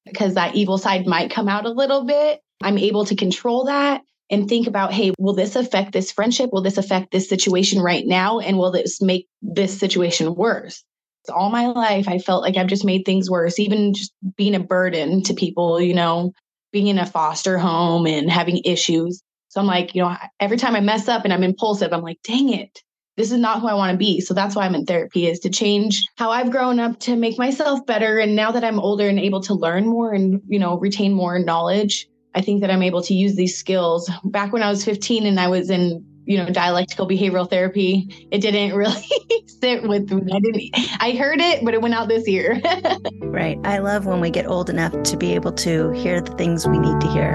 because 0.05 0.35
that 0.35 0.55
evil 0.55 0.77
side 0.77 1.05
might 1.05 1.31
come 1.31 1.49
out 1.49 1.65
a 1.65 1.71
little 1.71 2.05
bit, 2.05 2.39
I'm 2.61 2.77
able 2.77 3.05
to 3.05 3.15
control 3.15 3.65
that 3.65 4.01
and 4.29 4.47
think 4.47 4.67
about, 4.67 4.93
hey, 4.93 5.13
will 5.17 5.33
this 5.33 5.55
affect 5.55 5.91
this 5.91 6.11
friendship? 6.11 6.51
Will 6.51 6.61
this 6.61 6.77
affect 6.77 7.11
this 7.11 7.27
situation 7.27 7.81
right 7.81 8.05
now? 8.05 8.39
And 8.39 8.57
will 8.57 8.71
this 8.71 9.01
make 9.01 9.27
this 9.41 9.77
situation 9.77 10.35
worse? 10.35 10.83
all 11.29 11.49
my 11.49 11.67
life 11.67 12.07
I 12.07 12.17
felt 12.17 12.41
like 12.41 12.57
I've 12.57 12.67
just 12.67 12.85
made 12.85 13.05
things 13.05 13.29
worse, 13.29 13.59
even 13.59 13.93
just 13.93 14.13
being 14.35 14.55
a 14.55 14.59
burden 14.59 15.21
to 15.23 15.33
people, 15.33 15.79
you 15.79 15.93
know, 15.93 16.33
being 16.71 16.87
in 16.87 16.99
a 16.99 17.05
foster 17.05 17.57
home 17.57 18.05
and 18.05 18.29
having 18.29 18.61
issues. 18.65 19.21
So 19.49 19.59
I'm 19.59 19.67
like, 19.67 19.95
you 19.95 20.01
know, 20.01 20.15
every 20.39 20.57
time 20.57 20.75
I 20.75 20.79
mess 20.79 21.07
up 21.07 21.23
and 21.25 21.33
I'm 21.33 21.43
impulsive, 21.43 21.91
I'm 21.91 22.01
like, 22.01 22.19
dang 22.23 22.53
it, 22.53 22.81
this 23.17 23.31
is 23.31 23.39
not 23.39 23.61
who 23.61 23.67
I 23.67 23.73
want 23.73 23.91
to 23.91 23.97
be. 23.97 24.21
So 24.21 24.33
that's 24.33 24.55
why 24.55 24.65
I'm 24.65 24.75
in 24.75 24.85
therapy 24.85 25.27
is 25.27 25.39
to 25.41 25.49
change 25.49 26.03
how 26.17 26.29
I've 26.29 26.51
grown 26.51 26.79
up 26.79 26.99
to 27.01 27.15
make 27.15 27.37
myself 27.37 27.85
better. 27.85 28.19
And 28.19 28.35
now 28.35 28.51
that 28.51 28.63
I'm 28.63 28.79
older 28.79 29.07
and 29.07 29.19
able 29.19 29.41
to 29.41 29.55
learn 29.55 29.87
more 29.87 30.13
and, 30.13 30.41
you 30.47 30.59
know, 30.59 30.77
retain 30.77 31.13
more 31.13 31.39
knowledge, 31.39 32.07
I 32.35 32.41
think 32.41 32.61
that 32.61 32.69
I'm 32.69 32.83
able 32.83 33.01
to 33.03 33.13
use 33.13 33.35
these 33.35 33.57
skills. 33.57 34.09
Back 34.23 34.53
when 34.53 34.61
I 34.61 34.69
was 34.69 34.85
15 34.85 35.25
and 35.25 35.39
I 35.39 35.47
was 35.47 35.69
in, 35.69 36.05
you 36.25 36.37
know, 36.37 36.49
dialectical 36.49 37.07
behavioral 37.07 37.49
therapy, 37.49 38.27
it 38.31 38.39
didn't 38.39 38.73
really 38.75 39.03
sit 39.47 39.83
with 39.83 40.11
me. 40.11 40.31
I 40.31 40.39
didn't 40.39 41.01
I 41.01 41.11
heard 41.11 41.41
it, 41.41 41.65
but 41.65 41.73
it 41.73 41.81
went 41.81 41.95
out 41.95 42.07
this 42.07 42.27
year. 42.27 42.61
right. 43.21 43.57
I 43.63 43.79
love 43.79 44.05
when 44.05 44.21
we 44.21 44.29
get 44.29 44.47
old 44.47 44.69
enough 44.69 44.93
to 45.03 45.17
be 45.17 45.33
able 45.33 45.53
to 45.53 45.91
hear 45.91 46.21
the 46.21 46.31
things 46.35 46.67
we 46.67 46.77
need 46.77 47.01
to 47.01 47.07
hear. 47.07 47.33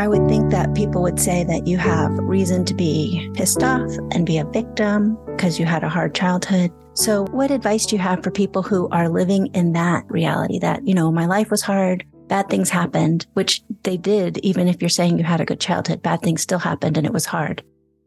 I 0.00 0.08
would 0.08 0.28
think 0.28 0.50
that 0.50 0.74
people 0.74 1.00
would 1.02 1.20
say 1.20 1.44
that 1.44 1.68
you 1.68 1.78
have 1.78 2.10
reason 2.18 2.64
to 2.64 2.74
be 2.74 3.30
pissed 3.34 3.62
off 3.62 3.88
and 4.10 4.26
be 4.26 4.36
a 4.36 4.44
victim 4.44 5.16
because 5.26 5.60
you 5.60 5.64
had 5.64 5.84
a 5.84 5.88
hard 5.88 6.12
childhood. 6.12 6.72
So, 6.94 7.24
what 7.30 7.50
advice 7.50 7.86
do 7.86 7.96
you 7.96 8.02
have 8.02 8.22
for 8.22 8.30
people 8.30 8.62
who 8.62 8.86
are 8.90 9.08
living 9.08 9.46
in 9.54 9.72
that 9.72 10.04
reality 10.08 10.58
that, 10.58 10.86
you 10.86 10.92
know, 10.92 11.10
my 11.10 11.24
life 11.24 11.50
was 11.50 11.62
hard, 11.62 12.04
bad 12.28 12.50
things 12.50 12.68
happened, 12.68 13.26
which 13.32 13.62
they 13.82 13.96
did, 13.96 14.38
even 14.38 14.68
if 14.68 14.82
you're 14.82 14.90
saying 14.90 15.18
you 15.18 15.24
had 15.24 15.40
a 15.40 15.46
good 15.46 15.60
childhood, 15.60 16.02
bad 16.02 16.20
things 16.20 16.42
still 16.42 16.58
happened 16.58 16.98
and 16.98 17.06
it 17.06 17.12
was 17.12 17.24
hard. 17.24 17.62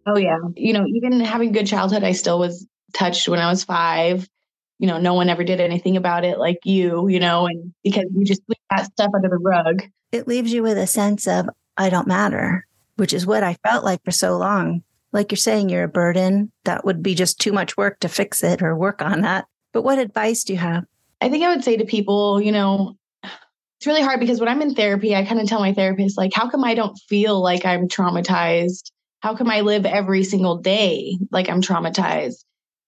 Oh, 0.05 0.17
yeah. 0.17 0.37
You 0.55 0.73
know, 0.73 0.85
even 0.85 1.19
having 1.19 1.51
good 1.51 1.65
childhood, 1.65 2.03
I 2.03 2.11
still 2.11 2.37
was 2.37 2.67
touched 2.93 3.27
when 3.27 3.39
I 3.39 3.49
was 3.49 3.63
five. 3.63 4.29
You 4.77 4.87
know, 4.87 4.99
no 4.99 5.15
one 5.15 5.29
ever 5.29 5.43
did 5.43 5.59
anything 5.59 5.97
about 5.97 6.23
it 6.23 6.37
like 6.37 6.59
you, 6.63 7.07
you 7.07 7.19
know, 7.19 7.47
and 7.47 7.73
because 7.83 8.05
you 8.15 8.23
just 8.23 8.41
leave 8.47 8.57
that 8.69 8.85
stuff 8.85 9.11
under 9.15 9.29
the 9.29 9.37
rug. 9.37 9.81
It 10.11 10.27
leaves 10.27 10.53
you 10.53 10.61
with 10.61 10.77
a 10.77 10.85
sense 10.85 11.27
of, 11.27 11.49
I 11.75 11.89
don't 11.89 12.07
matter, 12.07 12.67
which 12.97 13.13
is 13.13 13.25
what 13.25 13.41
I 13.41 13.55
felt 13.67 13.83
like 13.83 14.03
for 14.05 14.11
so 14.11 14.37
long. 14.37 14.83
Like 15.15 15.31
you're 15.31 15.37
saying, 15.37 15.69
you're 15.69 15.85
a 15.85 15.87
burden. 15.87 16.51
That 16.65 16.83
would 16.83 17.01
be 17.01 17.15
just 17.15 17.39
too 17.39 17.53
much 17.53 17.77
work 17.77 18.01
to 18.01 18.09
fix 18.09 18.43
it 18.43 18.61
or 18.61 18.75
work 18.75 19.01
on 19.01 19.21
that. 19.21 19.45
But 19.71 19.83
what 19.83 19.97
advice 19.97 20.43
do 20.43 20.51
you 20.51 20.59
have? 20.59 20.83
I 21.21 21.29
think 21.29 21.41
I 21.41 21.55
would 21.55 21.63
say 21.63 21.77
to 21.77 21.85
people, 21.85 22.41
you 22.41 22.51
know, 22.51 22.97
it's 23.23 23.87
really 23.87 24.01
hard 24.01 24.19
because 24.19 24.41
when 24.41 24.49
I'm 24.49 24.61
in 24.61 24.75
therapy, 24.75 25.15
I 25.15 25.23
kind 25.23 25.39
of 25.39 25.47
tell 25.47 25.61
my 25.61 25.73
therapist, 25.73 26.17
like, 26.17 26.33
how 26.33 26.49
come 26.49 26.65
I 26.65 26.75
don't 26.75 26.99
feel 27.07 27.41
like 27.41 27.65
I'm 27.65 27.87
traumatized? 27.87 28.91
How 29.21 29.37
come 29.37 29.49
I 29.49 29.61
live 29.61 29.85
every 29.85 30.25
single 30.25 30.57
day 30.57 31.17
like 31.31 31.49
I'm 31.49 31.61
traumatized? 31.61 32.43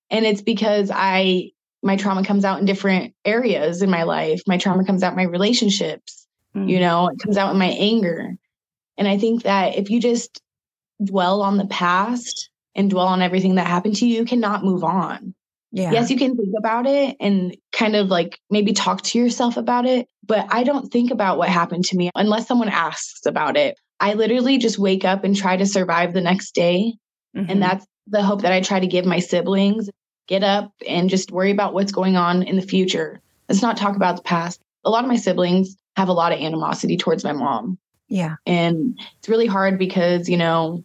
And 0.10 0.26
it's 0.26 0.42
because 0.42 0.92
I, 0.94 1.52
my 1.82 1.96
trauma 1.96 2.26
comes 2.26 2.44
out 2.44 2.60
in 2.60 2.66
different 2.66 3.14
areas 3.24 3.82
in 3.82 3.90
my 3.90 4.04
life. 4.04 4.42
My 4.46 4.58
trauma 4.58 4.84
comes 4.84 5.02
out 5.02 5.14
in 5.14 5.18
my 5.18 5.24
relationships, 5.24 6.28
mm. 6.54 6.70
you 6.70 6.82
know, 6.82 7.08
it 7.08 7.20
comes 7.20 7.38
out 7.38 7.54
in 7.54 7.58
my 7.58 7.70
anger. 7.70 8.36
And 8.98 9.08
I 9.08 9.18
think 9.18 9.44
that 9.44 9.78
if 9.78 9.90
you 9.90 10.02
just 10.02 10.42
dwell 11.04 11.42
on 11.42 11.58
the 11.58 11.68
past 11.68 12.50
and 12.76 12.90
dwell 12.90 13.08
on 13.08 13.22
everything 13.22 13.56
that 13.56 13.68
happened 13.68 13.96
to 13.98 14.08
you, 14.08 14.18
you 14.18 14.26
cannot 14.26 14.64
move 14.64 14.84
on. 14.84 15.34
Yeah. 15.72 15.92
Yes, 15.92 16.10
you 16.10 16.18
can 16.18 16.36
think 16.36 16.54
about 16.58 16.88
it 16.88 17.18
and 17.20 17.56
kind 17.72 17.96
of 17.96 18.08
like 18.08 18.40
maybe 18.50 18.74
talk 18.74 19.02
to 19.04 19.20
yourself 19.20 19.58
about 19.58 19.86
it, 19.86 20.08
but 20.26 20.48
I 20.50 20.64
don't 20.64 20.92
think 20.92 21.12
about 21.12 21.38
what 21.38 21.50
happened 21.50 21.84
to 21.86 21.98
me 21.98 22.10
unless 22.16 22.48
someone 22.48 22.70
asks 22.70 23.26
about 23.26 23.58
it. 23.58 23.78
I 24.00 24.14
literally 24.14 24.58
just 24.58 24.80
wake 24.80 25.04
up 25.04 25.24
and 25.24 25.36
try 25.36 25.58
to 25.58 25.66
survive 25.66 26.14
the 26.14 26.22
next 26.22 26.54
day. 26.54 26.94
Mm-hmm. 27.36 27.52
And 27.52 27.62
that's 27.62 27.86
the 28.08 28.24
hope 28.24 28.44
that 28.44 28.54
I 28.54 28.62
try 28.62 28.80
to 28.80 28.88
give 28.88 29.06
my 29.06 29.20
siblings. 29.20 29.90
Get 30.28 30.44
up 30.44 30.72
and 30.88 31.10
just 31.10 31.32
worry 31.32 31.52
about 31.52 31.74
what's 31.74 31.92
going 31.92 32.16
on 32.16 32.44
in 32.44 32.56
the 32.58 32.62
future. 32.62 33.22
Let's 33.48 33.62
not 33.62 33.78
talk 33.78 33.96
about 33.96 34.18
the 34.18 34.24
past. 34.24 34.62
A 34.84 34.90
lot 34.90 35.04
of 35.04 35.10
my 35.10 35.16
siblings 35.16 35.76
have 35.96 36.10
a 36.10 36.14
lot 36.14 36.32
of 36.32 36.40
animosity 36.40 36.98
towards 36.98 37.24
my 37.24 37.34
mom. 37.34 37.78
Yeah. 38.10 38.36
And 38.46 39.00
it's 39.18 39.30
really 39.30 39.48
hard 39.48 39.78
because, 39.78 40.30
you 40.30 40.38
know, 40.38 40.84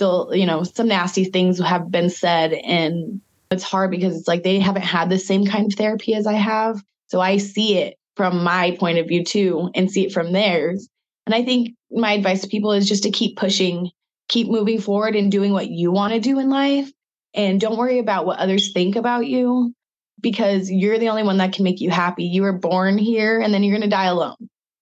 you 0.00 0.46
know, 0.46 0.62
some 0.62 0.88
nasty 0.88 1.24
things 1.24 1.58
have 1.58 1.90
been 1.90 2.10
said 2.10 2.52
and 2.52 3.20
it's 3.50 3.62
hard 3.62 3.90
because 3.90 4.16
it's 4.16 4.28
like 4.28 4.42
they 4.42 4.58
haven't 4.58 4.82
had 4.82 5.10
the 5.10 5.18
same 5.18 5.46
kind 5.46 5.72
of 5.72 5.78
therapy 5.78 6.14
as 6.14 6.26
I 6.26 6.34
have. 6.34 6.82
So 7.06 7.20
I 7.20 7.38
see 7.38 7.78
it 7.78 7.96
from 8.16 8.42
my 8.44 8.76
point 8.78 8.98
of 8.98 9.08
view 9.08 9.24
too 9.24 9.70
and 9.74 9.90
see 9.90 10.04
it 10.04 10.12
from 10.12 10.32
theirs. 10.32 10.88
And 11.26 11.34
I 11.34 11.44
think 11.44 11.74
my 11.90 12.12
advice 12.12 12.42
to 12.42 12.48
people 12.48 12.72
is 12.72 12.88
just 12.88 13.04
to 13.04 13.10
keep 13.10 13.36
pushing, 13.36 13.90
keep 14.28 14.48
moving 14.48 14.80
forward 14.80 15.16
and 15.16 15.32
doing 15.32 15.52
what 15.52 15.68
you 15.68 15.90
want 15.90 16.12
to 16.12 16.20
do 16.20 16.38
in 16.38 16.50
life 16.50 16.90
and 17.34 17.60
don't 17.60 17.78
worry 17.78 17.98
about 17.98 18.26
what 18.26 18.38
others 18.38 18.72
think 18.72 18.96
about 18.96 19.26
you 19.26 19.74
because 20.20 20.70
you're 20.70 20.98
the 20.98 21.08
only 21.08 21.22
one 21.22 21.38
that 21.38 21.52
can 21.52 21.64
make 21.64 21.80
you 21.80 21.90
happy. 21.90 22.24
You 22.24 22.42
were 22.42 22.52
born 22.52 22.98
here 22.98 23.40
and 23.40 23.54
then 23.54 23.62
you're 23.62 23.76
going 23.76 23.88
to 23.88 23.96
die 23.96 24.06
alone. 24.06 24.36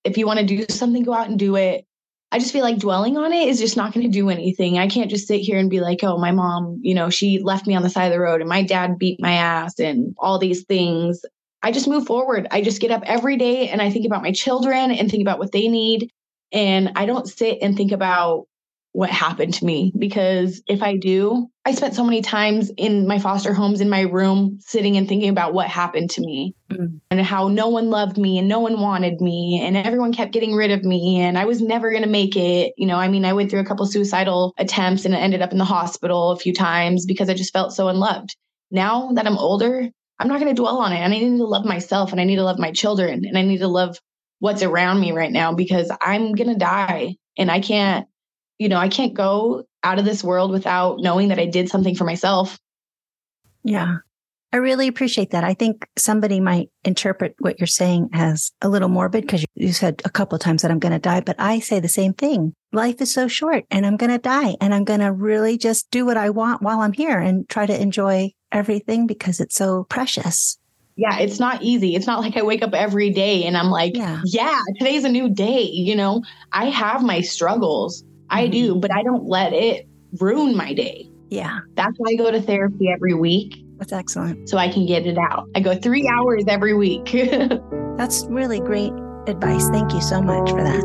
If 0.05 0.17
you 0.19 0.27
want 0.27 0.41
to 0.41 0.47
do 0.47 0.65
something, 0.69 1.03
go 1.03 1.13
out 1.13 1.29
and 1.29 1.39
do 1.39 1.57
it. 1.57 1.85
I 2.37 2.39
just 2.39 2.53
feel 2.53 2.65
like 2.65 2.77
dwelling 2.77 3.17
on 3.17 3.33
it 3.33 3.49
is 3.49 3.59
just 3.59 3.79
not 3.79 3.95
going 3.95 4.05
to 4.05 4.13
do 4.13 4.29
anything. 4.29 4.79
I 4.79 4.89
can't 4.89 5.11
just 5.11 5.27
sit 5.27 5.41
here 5.41 5.59
and 5.59 5.71
be 5.71 5.81
like, 5.81 6.05
oh, 6.05 6.19
my 6.19 6.33
mom, 6.33 6.79
you 6.83 6.95
know, 6.95 7.09
she 7.09 7.39
left 7.39 7.67
me 7.67 7.75
on 7.75 7.83
the 7.83 7.89
side 7.89 8.05
of 8.05 8.13
the 8.13 8.21
road 8.21 8.43
and 8.43 8.49
my 8.49 8.63
dad 8.63 8.99
beat 8.99 9.19
my 9.23 9.33
ass 9.33 9.79
and 9.79 10.15
all 10.19 10.39
these 10.39 10.65
things. 10.65 11.25
I 11.63 11.73
just 11.73 11.89
move 11.89 12.07
forward. 12.07 12.47
I 12.51 12.61
just 12.61 12.83
get 12.83 12.91
up 12.91 13.05
every 13.07 13.39
day 13.39 13.71
and 13.71 13.81
I 13.81 13.91
think 13.91 14.05
about 14.05 14.21
my 14.21 14.33
children 14.33 14.91
and 14.91 15.11
think 15.11 15.23
about 15.23 15.39
what 15.39 15.51
they 15.51 15.69
need. 15.69 16.11
And 16.53 16.93
I 16.95 17.07
don't 17.07 17.27
sit 17.27 17.61
and 17.63 17.75
think 17.75 17.91
about 17.91 18.45
what 18.97 19.11
happened 19.11 19.53
to 19.53 19.65
me 19.67 19.93
because 19.99 20.63
if 20.67 20.83
I 20.83 20.97
do, 20.97 21.49
I 21.67 21.73
spent 21.73 21.95
so 21.95 22.03
many 22.03 22.23
times 22.23 22.71
in 22.79 23.07
my 23.07 23.19
foster 23.19 23.53
homes 23.53 23.83
in 23.83 23.91
my 23.91 24.01
room 24.01 24.57
sitting 24.63 24.97
and 24.97 25.07
thinking 25.07 25.29
about 25.29 25.53
what 25.53 25.69
happened 25.69 26.09
to 26.13 26.23
me 26.23 26.55
mm. 26.71 26.99
and 27.11 27.21
how 27.21 27.49
no 27.49 27.69
one 27.69 27.91
loved 27.91 28.17
me 28.17 28.39
and 28.39 28.49
no 28.49 28.59
one 28.59 28.81
wanted 28.81 29.21
me 29.21 29.61
and 29.63 29.77
everyone 29.77 30.15
kept 30.15 30.33
getting 30.33 30.55
rid 30.55 30.71
of 30.71 30.83
me 30.83 31.21
and 31.21 31.37
I 31.37 31.45
was 31.45 31.61
never 31.61 31.91
going 31.91 32.05
to 32.05 32.09
make 32.09 32.37
it. 32.37 32.73
You 32.79 32.87
know, 32.87 32.97
I 32.97 33.09
mean, 33.09 33.27
I 33.27 33.35
went 33.35 33.51
through 33.51 33.61
a 33.61 33.67
couple 33.67 33.85
suicidal 33.85 34.55
attempts 34.57 35.05
and 35.05 35.15
ended 35.15 35.43
up 35.43 35.53
in 35.53 35.59
the 35.59 35.67
hospital 35.67 36.31
a 36.31 36.39
few 36.39 36.55
times 36.55 37.05
because 37.05 37.29
I 37.29 37.35
just 37.35 37.53
felt 37.53 37.75
so 37.75 37.89
unloved. 37.89 38.35
Now 38.71 39.11
that 39.13 39.27
I'm 39.27 39.37
older, 39.37 39.91
I'm 40.19 40.29
not 40.29 40.41
going 40.41 40.57
to 40.57 40.59
dwell 40.59 40.79
on 40.79 40.95
it. 40.95 41.01
And 41.01 41.13
I 41.13 41.19
need 41.19 41.37
to 41.37 41.45
love 41.45 41.67
myself 41.67 42.13
and 42.13 42.21
I 42.21 42.25
need 42.25 42.37
to 42.37 42.45
love 42.45 42.59
my 42.59 42.73
children 42.73 43.27
and 43.27 43.37
I 43.37 43.43
need 43.43 43.59
to 43.59 43.69
love 43.69 43.99
what's 44.39 44.63
around 44.63 45.01
me 45.01 45.13
right 45.13 45.33
now 45.33 45.53
because 45.53 45.95
I'm 46.01 46.33
going 46.33 46.49
to 46.49 46.59
die 46.59 47.17
and 47.37 47.51
I 47.51 47.61
can't 47.61 48.07
you 48.59 48.69
know, 48.69 48.79
I 48.79 48.89
can't 48.89 49.15
go 49.15 49.65
out 49.83 49.99
of 49.99 50.05
this 50.05 50.25
world 50.25 50.51
without 50.51 50.99
knowing 51.01 51.29
that 51.29 51.39
I 51.39 51.47
did 51.47 51.69
something 51.69 51.95
for 51.95 52.05
myself. 52.05 52.59
Yeah. 53.63 53.99
I 54.53 54.59
really 54.59 54.89
appreciate 54.89 55.31
that. 55.31 55.45
I 55.45 55.55
think 55.55 55.87
somebody 55.99 56.41
might 56.41 56.71
interpret 56.85 57.35
what 57.41 57.59
you're 57.59 57.67
saying 57.67 58.11
as 58.13 58.53
a 58.63 58.69
little 58.69 58.89
morbid 58.89 59.23
because 59.23 59.45
you 59.55 59.73
said 59.73 60.01
a 60.05 60.11
couple 60.11 60.37
of 60.37 60.41
times 60.41 60.63
that 60.63 60.71
I'm 60.71 60.79
going 60.79 60.93
to 60.93 60.99
die, 60.99 61.21
but 61.21 61.37
I 61.39 61.59
say 61.59 61.81
the 61.81 61.89
same 61.89 62.15
thing. 62.15 62.55
Life 62.73 63.01
is 63.01 63.13
so 63.13 63.29
short 63.29 63.65
and 63.71 63.85
I'm 63.85 63.97
going 63.97 64.13
to 64.13 64.19
die 64.19 64.57
and 64.61 64.73
I'm 64.73 64.85
going 64.85 65.01
to 65.01 65.13
really 65.13 65.59
just 65.59 65.91
do 65.91 66.07
what 66.07 66.17
I 66.17 66.31
want 66.31 66.63
while 66.63 66.81
I'm 66.81 66.93
here 66.93 67.19
and 67.19 67.49
try 67.49 67.67
to 67.67 67.81
enjoy 67.81 68.33
everything 68.53 69.07
because 69.07 69.41
it's 69.41 69.57
so 69.57 69.85
precious. 69.85 70.59
Yeah, 70.97 71.19
it's 71.19 71.39
not 71.39 71.63
easy. 71.63 71.95
It's 71.95 72.07
not 72.07 72.21
like 72.21 72.37
I 72.37 72.43
wake 72.43 72.63
up 72.63 72.73
every 72.73 73.11
day 73.11 73.45
and 73.45 73.57
I'm 73.57 73.69
like, 73.69 73.97
yeah, 73.97 74.23
yeah 74.25 74.61
today's 74.79 75.05
a 75.05 75.11
new 75.11 75.29
day. 75.29 75.65
You 75.65 75.97
know, 75.97 76.23
I 76.53 76.67
have 76.67 77.03
my 77.03 77.21
struggles 77.21 78.03
I 78.31 78.47
do, 78.49 78.73
mm-hmm. 78.73 78.81
but 78.81 78.93
I 78.93 79.03
don't 79.03 79.27
let 79.27 79.53
it 79.53 79.89
ruin 80.21 80.57
my 80.57 80.73
day. 80.73 81.11
Yeah. 81.31 81.61
That's 81.75 81.95
why 81.99 82.13
I 82.13 82.15
go 82.15 82.31
to 82.31 82.41
therapy 82.41 82.89
every 82.93 83.15
week. 83.15 83.63
That's 83.79 83.93
excellent. 83.93 84.49
So 84.49 84.59
I 84.59 84.69
can 84.69 84.87
get 84.87 85.07
it 85.07 85.19
out. 85.19 85.49
I 85.55 85.61
go 85.61 85.75
three 85.75 86.09
hours 86.09 86.45
every 86.49 86.75
week. 86.75 87.11
That's 87.97 88.25
really 88.27 88.61
great 88.61 88.93
advice. 89.27 89.69
Thank 89.69 89.93
you 89.93 90.01
so 90.01 90.23
much 90.23 90.51
for 90.51 90.63
that. 90.63 90.85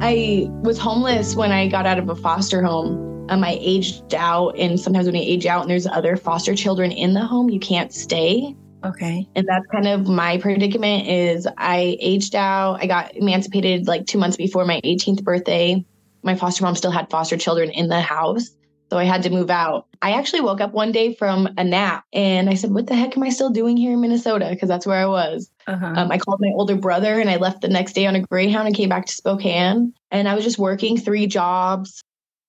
I 0.00 0.48
was 0.62 0.78
homeless 0.78 1.34
when 1.34 1.50
I 1.50 1.66
got 1.66 1.84
out 1.84 1.98
of 1.98 2.08
a 2.08 2.14
foster 2.14 2.62
home. 2.62 3.26
Um, 3.28 3.42
I 3.42 3.58
aged 3.60 4.14
out, 4.14 4.56
and 4.56 4.78
sometimes 4.78 5.06
when 5.06 5.16
you 5.16 5.22
age 5.22 5.46
out 5.46 5.62
and 5.62 5.70
there's 5.70 5.86
other 5.88 6.16
foster 6.16 6.54
children 6.54 6.92
in 6.92 7.12
the 7.12 7.24
home, 7.24 7.50
you 7.50 7.58
can't 7.58 7.92
stay. 7.92 8.54
Okay. 8.84 9.28
And 9.34 9.46
that's 9.48 9.66
kind 9.72 9.88
of 9.88 10.08
my 10.08 10.38
predicament 10.38 11.08
is 11.08 11.48
I 11.56 11.96
aged 12.00 12.34
out. 12.34 12.78
I 12.80 12.86
got 12.86 13.14
emancipated 13.16 13.86
like 13.86 14.06
2 14.06 14.18
months 14.18 14.36
before 14.36 14.64
my 14.64 14.80
18th 14.84 15.22
birthday. 15.24 15.84
My 16.22 16.34
foster 16.34 16.64
mom 16.64 16.74
still 16.74 16.90
had 16.90 17.10
foster 17.10 17.36
children 17.36 17.70
in 17.70 17.88
the 17.88 18.00
house. 18.00 18.50
So 18.90 18.98
I 18.98 19.04
had 19.04 19.24
to 19.24 19.30
move 19.30 19.50
out. 19.50 19.86
I 20.00 20.12
actually 20.12 20.42
woke 20.42 20.60
up 20.60 20.72
one 20.72 20.92
day 20.92 21.14
from 21.14 21.48
a 21.56 21.64
nap 21.64 22.04
and 22.12 22.48
I 22.48 22.54
said, 22.54 22.70
What 22.70 22.86
the 22.86 22.94
heck 22.94 23.16
am 23.16 23.24
I 23.24 23.30
still 23.30 23.50
doing 23.50 23.76
here 23.76 23.92
in 23.92 24.00
Minnesota? 24.00 24.48
Because 24.48 24.68
that's 24.68 24.86
where 24.86 24.98
I 24.98 25.06
was. 25.06 25.50
Uh-huh. 25.66 25.92
Um, 25.96 26.12
I 26.12 26.18
called 26.18 26.38
my 26.40 26.52
older 26.54 26.76
brother 26.76 27.18
and 27.18 27.28
I 27.28 27.36
left 27.36 27.62
the 27.62 27.68
next 27.68 27.94
day 27.94 28.06
on 28.06 28.14
a 28.14 28.20
Greyhound 28.20 28.68
and 28.68 28.76
came 28.76 28.88
back 28.88 29.06
to 29.06 29.12
Spokane. 29.12 29.92
And 30.12 30.28
I 30.28 30.36
was 30.36 30.44
just 30.44 30.58
working 30.58 30.96
three 30.96 31.26
jobs, 31.26 32.00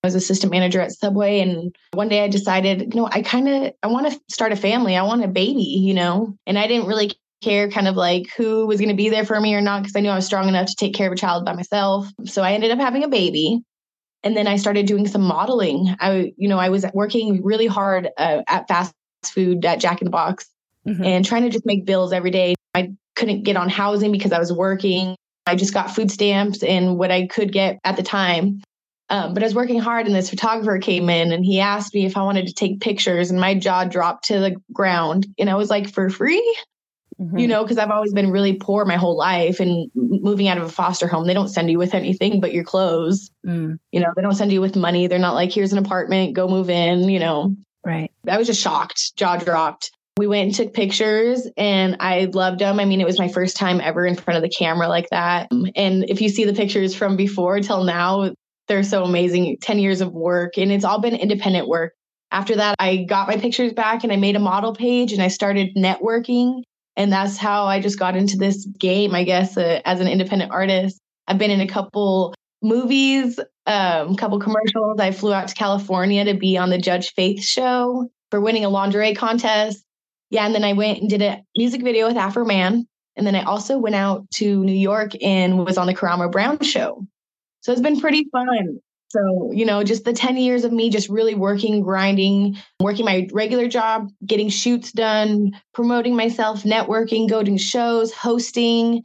was 0.08 0.16
assistant 0.16 0.52
manager 0.52 0.80
at 0.80 0.94
Subway. 0.94 1.40
And 1.42 1.76
one 1.94 2.08
day 2.08 2.24
I 2.24 2.30
decided, 2.30 2.94
you 2.94 3.02
know, 3.02 3.10
I 3.12 3.22
kind 3.22 3.50
of 3.50 3.74
I 3.84 3.88
want 3.88 4.12
to 4.12 4.20
start 4.30 4.54
a 4.54 4.56
family. 4.56 4.96
I 4.96 5.04
want 5.04 5.24
a 5.24 5.28
baby, 5.28 5.62
you 5.62 5.94
know, 5.94 6.38
and 6.48 6.58
I 6.58 6.68
didn't 6.68 6.88
really 6.88 7.12
care 7.44 7.70
kind 7.70 7.88
of 7.88 7.96
like 7.96 8.30
who 8.36 8.66
was 8.66 8.80
going 8.80 8.90
to 8.90 8.96
be 8.96 9.10
there 9.10 9.26
for 9.26 9.40
me 9.40 9.54
or 9.54 9.62
not 9.62 9.84
because 9.84 9.96
I 9.96 10.00
knew 10.00 10.10
I 10.10 10.16
was 10.16 10.26
strong 10.26 10.48
enough 10.48 10.68
to 10.68 10.76
take 10.76 10.96
care 10.96 11.08
of 11.08 11.14
a 11.14 11.18
child 11.18 11.46
by 11.46 11.54
myself. 11.54 12.08
So 12.26 12.42
I 12.42 12.54
ended 12.54 12.72
up 12.72 12.80
having 12.80 13.04
a 13.04 13.10
baby. 13.10 13.62
And 14.24 14.36
then 14.36 14.48
I 14.48 14.58
started 14.58 14.88
doing 14.88 15.08
some 15.08 15.22
modeling. 15.22 15.96
I, 16.00 16.34
you 16.38 16.48
know, 16.48 16.58
I 16.58 16.70
was 16.70 16.86
working 16.94 17.44
really 17.44 17.68
hard 17.68 18.10
uh, 18.18 18.42
at 18.48 18.68
fast 18.68 18.94
food 19.24 19.64
at 19.66 19.80
Jack 19.80 20.02
in 20.02 20.06
the 20.06 20.12
Box 20.12 20.50
mm-hmm. 20.88 21.04
and 21.04 21.26
trying 21.26 21.44
to 21.44 21.50
just 21.50 21.66
make 21.66 21.86
bills 21.86 22.12
every 22.12 22.32
day. 22.32 22.56
I 22.74 22.94
couldn't 23.16 23.44
get 23.44 23.58
on 23.58 23.70
housing 23.70 24.12
because 24.12 24.32
I 24.32 24.40
was 24.40 24.52
working. 24.52 25.16
I 25.46 25.56
just 25.56 25.74
got 25.74 25.92
food 25.92 26.12
stamps 26.12 26.64
and 26.64 26.98
what 26.98 27.12
I 27.12 27.28
could 27.28 27.52
get 27.52 27.80
at 27.84 27.96
the 27.96 28.04
time. 28.04 28.62
Um, 29.10 29.34
but 29.34 29.42
I 29.42 29.46
was 29.46 29.56
working 29.56 29.80
hard, 29.80 30.06
and 30.06 30.16
this 30.16 30.30
photographer 30.30 30.80
came 30.80 31.10
in 31.10 31.32
and 31.32 31.46
he 31.46 31.60
asked 31.60 31.94
me 31.94 32.06
if 32.06 32.18
I 32.18 32.24
wanted 32.24 32.48
to 32.48 32.54
take 32.54 32.82
pictures, 32.82 33.32
and 33.32 33.40
my 33.40 33.54
jaw 33.54 33.86
dropped 33.86 34.26
to 34.26 34.40
the 34.40 34.56
ground. 34.74 35.28
And 35.40 35.50
I 35.50 35.56
was 35.56 35.70
like, 35.70 35.90
for 35.90 36.10
free? 36.10 36.58
Mm-hmm. 37.20 37.38
You 37.38 37.48
know, 37.48 37.64
because 37.64 37.80
I've 37.80 37.90
always 37.90 38.14
been 38.14 38.30
really 38.30 38.54
poor 38.54 38.86
my 38.86 38.98
whole 38.98 39.18
life 39.18 39.60
and 39.60 39.90
moving 39.96 40.48
out 40.48 40.60
of 40.60 40.64
a 40.66 40.70
foster 40.70 41.08
home, 41.08 41.26
they 41.26 41.34
don't 41.34 41.48
send 41.48 41.72
you 41.72 41.80
with 41.80 41.96
anything 41.96 42.40
but 42.40 42.54
your 42.54 42.64
clothes. 42.64 43.32
Mm. 43.44 43.80
You 43.92 44.02
know, 44.02 44.12
they 44.16 44.22
don't 44.22 44.36
send 44.36 44.52
you 44.52 44.62
with 44.62 44.76
money. 44.76 45.08
They're 45.08 45.18
not 45.18 45.34
like, 45.34 45.52
here's 45.52 45.74
an 45.74 45.80
apartment, 45.80 46.36
go 46.36 46.48
move 46.48 46.70
in, 46.70 47.10
you 47.10 47.18
know. 47.18 47.56
Right. 47.84 48.12
I 48.28 48.38
was 48.38 48.46
just 48.46 48.62
shocked, 48.62 49.16
jaw 49.16 49.38
dropped. 49.38 49.90
We 50.18 50.28
went 50.28 50.46
and 50.46 50.54
took 50.54 50.74
pictures 50.74 51.48
and 51.58 51.98
I 52.00 52.26
loved 52.26 52.60
them. 52.60 52.80
I 52.80 52.86
mean, 52.86 53.02
it 53.02 53.08
was 53.08 53.18
my 53.18 53.30
first 53.30 53.58
time 53.58 53.82
ever 53.82 54.06
in 54.06 54.16
front 54.16 54.38
of 54.38 54.44
the 54.44 54.56
camera 54.56 54.88
like 54.88 55.10
that. 55.10 55.50
And 55.76 56.04
if 56.10 56.22
you 56.22 56.30
see 56.30 56.44
the 56.44 56.54
pictures 56.54 56.94
from 56.94 57.16
before 57.16 57.60
till 57.62 57.84
now, 57.84 58.34
they're 58.68 58.84
so 58.84 59.04
amazing. 59.04 59.58
10 59.62 59.80
years 59.80 60.02
of 60.02 60.14
work 60.14 60.58
and 60.58 60.72
it's 60.72 60.86
all 60.86 61.00
been 61.00 61.16
independent 61.16 61.68
work. 61.68 61.94
After 62.32 62.56
that, 62.58 62.76
I 62.80 63.06
got 63.08 63.28
my 63.28 63.38
pictures 63.38 63.74
back 63.74 64.04
and 64.04 64.12
I 64.12 64.18
made 64.18 64.36
a 64.36 64.40
model 64.40 64.74
page 64.74 65.14
and 65.14 65.22
I 65.22 65.30
started 65.30 65.76
networking. 65.76 66.62
And 66.98 67.12
that's 67.12 67.38
how 67.38 67.66
I 67.66 67.80
just 67.80 68.00
got 68.00 68.18
into 68.18 68.38
this 68.38 68.66
game, 68.80 69.16
I 69.16 69.24
guess, 69.24 69.56
uh, 69.56 69.82
as 69.86 70.00
an 70.00 70.08
independent 70.08 70.52
artist. 70.52 71.00
I've 71.28 71.38
been 71.38 71.52
in 71.52 71.62
a 71.62 71.68
couple 71.68 72.34
movies, 72.62 73.40
um, 73.66 74.14
a 74.14 74.16
couple 74.18 74.40
commercials. 74.40 75.00
I 75.00 75.12
flew 75.12 75.32
out 75.32 75.48
to 75.48 75.56
California 75.56 76.26
to 76.26 76.34
be 76.34 76.58
on 76.58 76.70
the 76.70 76.78
Judge 76.78 77.14
Faith 77.14 77.44
show 77.44 78.10
for 78.32 78.42
winning 78.42 78.66
a 78.66 78.70
lingerie 78.70 79.16
contest. 79.16 79.84
Yeah, 80.30 80.46
and 80.46 80.54
then 80.54 80.64
I 80.64 80.74
went 80.74 81.00
and 81.00 81.10
did 81.10 81.22
a 81.22 81.42
music 81.56 81.84
video 81.84 82.08
with 82.08 82.18
Afroman. 82.18 82.86
And 83.16 83.26
then 83.26 83.36
I 83.36 83.44
also 83.44 83.78
went 83.78 83.96
out 83.96 84.30
to 84.36 84.64
New 84.64 84.74
York 84.74 85.12
and 85.22 85.66
was 85.66 85.78
on 85.78 85.88
the 85.88 85.94
Karamo 85.94 86.32
Brown 86.32 86.60
show. 86.62 87.06
So 87.68 87.74
it's 87.74 87.82
been 87.82 88.00
pretty 88.00 88.30
fun. 88.32 88.80
So, 89.10 89.52
you 89.52 89.66
know, 89.66 89.84
just 89.84 90.06
the 90.06 90.14
10 90.14 90.38
years 90.38 90.64
of 90.64 90.72
me 90.72 90.90
just 90.90 91.10
really 91.10 91.36
working, 91.36 91.82
grinding, 91.82 92.56
working 92.80 93.04
my 93.04 93.28
regular 93.34 93.68
job, 93.68 94.08
getting 94.26 94.48
shoots 94.48 94.94
done, 94.94 95.52
promoting 95.74 96.16
myself, 96.16 96.64
networking, 96.64 97.30
going 97.30 97.46
to 97.48 97.58
shows, 97.58 98.14
hosting, 98.14 99.04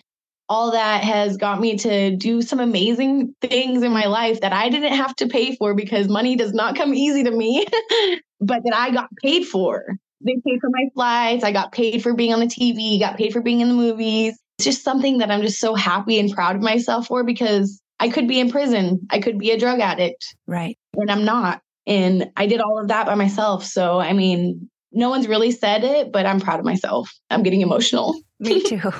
all 0.49 0.71
that 0.71 1.03
has 1.03 1.37
got 1.37 1.61
me 1.61 1.77
to 1.79 2.15
do 2.15 2.41
some 2.41 2.61
amazing 2.61 3.35
things 3.41 3.83
in 3.83 3.91
my 3.91 4.05
life 4.05 4.43
that 4.43 4.53
I 4.53 4.69
didn't 4.69 4.93
have 4.93 5.17
to 5.17 5.27
pay 5.27 5.57
for 5.57 5.75
because 5.75 6.07
money 6.07 6.37
does 6.37 6.53
not 6.53 6.77
come 6.77 6.95
easy 6.95 7.25
to 7.25 7.33
me, 7.33 7.67
but 8.41 8.63
that 8.63 8.75
I 8.77 8.93
got 8.93 9.09
paid 9.21 9.43
for. 9.45 9.87
They 10.25 10.41
paid 10.47 10.61
for 10.61 10.71
my 10.71 10.85
flights. 10.95 11.43
I 11.43 11.51
got 11.51 11.73
paid 11.73 12.01
for 12.01 12.15
being 12.15 12.33
on 12.33 12.39
the 12.39 12.47
TV, 12.47 13.01
got 13.01 13.17
paid 13.17 13.33
for 13.33 13.41
being 13.41 13.61
in 13.61 13.71
the 13.71 13.75
movies. 13.75 14.39
It's 14.59 14.67
just 14.67 14.85
something 14.85 15.19
that 15.19 15.33
I'm 15.33 15.43
just 15.43 15.59
so 15.59 15.75
happy 15.75 16.21
and 16.21 16.31
proud 16.31 16.55
of 16.55 16.63
myself 16.63 17.09
for 17.09 17.25
because 17.25 17.83
I 18.03 18.09
could 18.09 18.27
be 18.27 18.41
in 18.41 18.51
prison. 18.51 19.07
I 19.11 19.21
could 19.21 19.39
be 19.39 19.53
a 19.53 19.59
drug 19.59 19.79
addict. 19.79 20.35
Right. 20.49 20.77
And 20.95 21.09
I'm 21.09 21.25
not. 21.25 21.63
And 21.87 22.33
I 22.37 22.49
did 22.49 22.61
all 22.61 22.81
of 22.81 22.89
that 22.89 23.07
by 23.07 23.15
myself. 23.15 23.65
So, 23.65 24.01
I 24.01 24.13
mean, 24.13 24.69
no 24.91 25.09
one's 25.09 25.29
really 25.29 25.53
said 25.53 25.85
it, 25.85 26.11
but 26.11 26.27
I'm 26.27 26.41
proud 26.41 26.59
of 26.59 26.65
myself. 26.65 27.13
I'm 27.31 27.45
getting 27.45 27.61
emotional. 27.61 28.21
Me 28.41 28.61
too. 28.69 28.91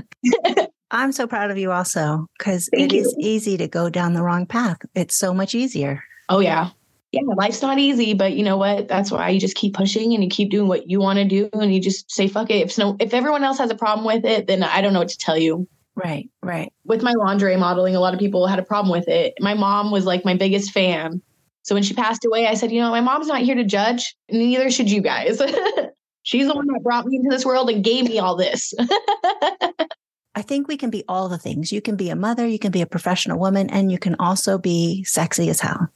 I'm 0.90 1.12
so 1.12 1.26
proud 1.26 1.50
of 1.50 1.58
you 1.58 1.72
also 1.72 2.26
because 2.38 2.70
it 2.72 2.94
you. 2.94 3.02
is 3.02 3.14
easy 3.20 3.58
to 3.58 3.68
go 3.68 3.90
down 3.90 4.14
the 4.14 4.22
wrong 4.22 4.46
path. 4.46 4.78
It's 4.94 5.18
so 5.18 5.34
much 5.34 5.54
easier. 5.54 6.02
Oh, 6.30 6.40
yeah. 6.40 6.70
Yeah, 7.10 7.20
life's 7.36 7.60
not 7.60 7.78
easy, 7.78 8.14
but 8.14 8.32
you 8.32 8.44
know 8.44 8.56
what? 8.56 8.88
That's 8.88 9.10
why 9.10 9.28
you 9.28 9.40
just 9.40 9.56
keep 9.56 9.74
pushing 9.74 10.14
and 10.14 10.24
you 10.24 10.30
keep 10.30 10.50
doing 10.50 10.68
what 10.68 10.88
you 10.88 11.00
want 11.00 11.18
to 11.18 11.26
do 11.26 11.50
and 11.52 11.74
you 11.74 11.82
just 11.82 12.10
say 12.10 12.28
fuck 12.28 12.48
it. 12.48 12.62
If 12.62 12.78
no 12.78 12.96
if 12.98 13.12
everyone 13.12 13.44
else 13.44 13.58
has 13.58 13.70
a 13.70 13.74
problem 13.74 14.06
with 14.06 14.24
it, 14.24 14.46
then 14.46 14.62
I 14.62 14.80
don't 14.80 14.94
know 14.94 15.00
what 15.00 15.10
to 15.10 15.18
tell 15.18 15.36
you. 15.36 15.68
Right, 15.94 16.30
right. 16.42 16.72
With 16.84 17.02
my 17.02 17.12
lingerie 17.12 17.56
modeling, 17.56 17.94
a 17.94 18.00
lot 18.00 18.14
of 18.14 18.20
people 18.20 18.46
had 18.46 18.58
a 18.58 18.64
problem 18.64 18.90
with 18.90 19.08
it. 19.08 19.34
My 19.40 19.54
mom 19.54 19.90
was 19.90 20.06
like 20.06 20.24
my 20.24 20.34
biggest 20.34 20.72
fan. 20.72 21.20
So 21.62 21.74
when 21.74 21.82
she 21.82 21.94
passed 21.94 22.24
away, 22.24 22.46
I 22.46 22.54
said, 22.54 22.72
you 22.72 22.80
know, 22.80 22.90
my 22.90 23.00
mom's 23.00 23.28
not 23.28 23.42
here 23.42 23.54
to 23.54 23.64
judge, 23.64 24.16
neither 24.30 24.70
should 24.70 24.90
you 24.90 25.00
guys. 25.00 25.40
She's 26.22 26.46
the 26.46 26.54
one 26.54 26.66
that 26.68 26.82
brought 26.82 27.06
me 27.06 27.16
into 27.16 27.30
this 27.30 27.44
world 27.44 27.68
and 27.68 27.84
gave 27.84 28.04
me 28.04 28.18
all 28.18 28.36
this. 28.36 28.72
I 30.34 30.40
think 30.40 30.66
we 30.66 30.76
can 30.76 30.88
be 30.88 31.04
all 31.08 31.28
the 31.28 31.38
things. 31.38 31.72
You 31.72 31.82
can 31.82 31.96
be 31.96 32.08
a 32.08 32.16
mother, 32.16 32.46
you 32.46 32.58
can 32.58 32.72
be 32.72 32.80
a 32.80 32.86
professional 32.86 33.38
woman, 33.38 33.68
and 33.70 33.92
you 33.92 33.98
can 33.98 34.16
also 34.18 34.56
be 34.56 35.04
sexy 35.04 35.50
as 35.50 35.60
hell. 35.60 35.88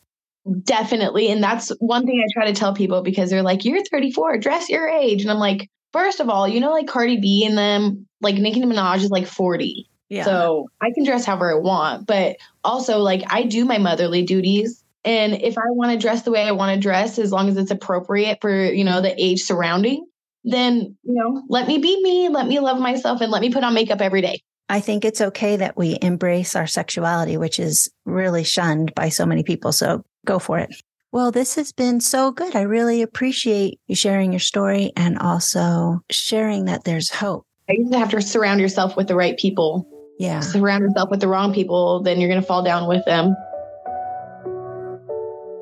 Definitely. 0.63 1.29
And 1.29 1.43
that's 1.43 1.71
one 1.81 2.07
thing 2.07 2.23
I 2.23 2.29
try 2.33 2.47
to 2.47 2.59
tell 2.59 2.75
people 2.75 3.03
because 3.03 3.31
they're 3.31 3.43
like, 3.43 3.65
you're 3.65 3.83
34, 3.85 4.39
dress 4.39 4.69
your 4.69 4.87
age. 4.87 5.23
And 5.23 5.31
I'm 5.31 5.39
like, 5.39 5.69
first 5.93 6.21
of 6.21 6.29
all, 6.29 6.47
you 6.47 6.61
know, 6.61 6.73
like 6.73 6.87
Cardi 6.87 7.19
B 7.19 7.45
and 7.45 7.57
them, 7.57 8.07
like 8.21 8.37
Nicki 8.37 8.61
Minaj 8.61 9.03
is 9.03 9.11
like 9.11 9.27
40. 9.27 9.89
Yeah. 10.09 10.25
So 10.25 10.69
I 10.81 10.91
can 10.93 11.05
dress 11.05 11.25
however 11.25 11.53
I 11.53 11.59
want. 11.59 12.07
But 12.07 12.37
also, 12.63 12.99
like, 12.99 13.23
I 13.29 13.43
do 13.43 13.65
my 13.65 13.79
motherly 13.79 14.23
duties. 14.23 14.85
And 15.05 15.35
if 15.35 15.57
I 15.59 15.71
want 15.71 15.93
to 15.93 15.99
dress 15.99 16.23
the 16.23 16.31
way 16.31 16.43
I 16.43 16.53
want 16.53 16.75
to 16.75 16.81
dress, 16.81 17.19
as 17.19 17.33
long 17.33 17.49
as 17.49 17.57
it's 17.57 17.71
appropriate 17.71 18.39
for, 18.41 18.65
you 18.65 18.85
know, 18.85 19.01
the 19.01 19.15
age 19.23 19.43
surrounding, 19.43 20.07
then, 20.45 20.97
you 21.03 21.15
know, 21.15 21.43
let 21.49 21.67
me 21.67 21.79
be 21.79 22.01
me, 22.03 22.29
let 22.29 22.47
me 22.47 22.61
love 22.61 22.79
myself, 22.79 23.21
and 23.21 23.31
let 23.31 23.43
me 23.43 23.53
put 23.53 23.65
on 23.65 23.75
makeup 23.75 24.01
every 24.01 24.21
day. 24.21 24.43
I 24.69 24.81
think 24.81 25.05
it's 25.05 25.21
okay 25.21 25.57
that 25.57 25.77
we 25.77 25.97
embrace 26.03 26.57
our 26.57 26.67
sexuality, 26.67 27.37
which 27.37 27.61
is 27.61 27.89
really 28.05 28.43
shunned 28.43 28.95
by 28.95 29.09
so 29.09 29.27
many 29.27 29.45
people. 29.45 29.71
So 29.73 30.05
go 30.25 30.41
for 30.41 30.59
it. 30.59 30.75
Well, 31.17 31.31
this 31.31 31.55
has 31.55 31.73
been 31.73 32.03
so 32.03 32.31
good. 32.31 32.55
I 32.55 32.61
really 32.61 33.01
appreciate 33.01 33.81
you 33.87 33.97
sharing 33.97 34.35
your 34.35 34.39
story 34.39 34.93
and 34.99 35.19
also 35.19 36.03
sharing 36.11 36.67
that 36.67 36.85
there's 36.85 37.09
hope. 37.09 37.47
You 37.71 37.89
have 37.93 38.11
to 38.11 38.21
surround 38.21 38.61
yourself 38.61 38.99
with 38.99 39.09
the 39.09 39.15
right 39.15 39.35
people. 39.39 39.89
Yeah. 40.19 40.41
Surround 40.41 40.83
yourself 40.83 41.11
with 41.11 41.21
the 41.21 41.29
wrong 41.29 41.55
people, 41.55 42.03
then 42.03 42.21
you're 42.21 42.29
going 42.29 42.43
to 42.43 42.47
fall 42.47 42.63
down 42.63 42.87
with 42.87 43.03
them. 43.07 43.35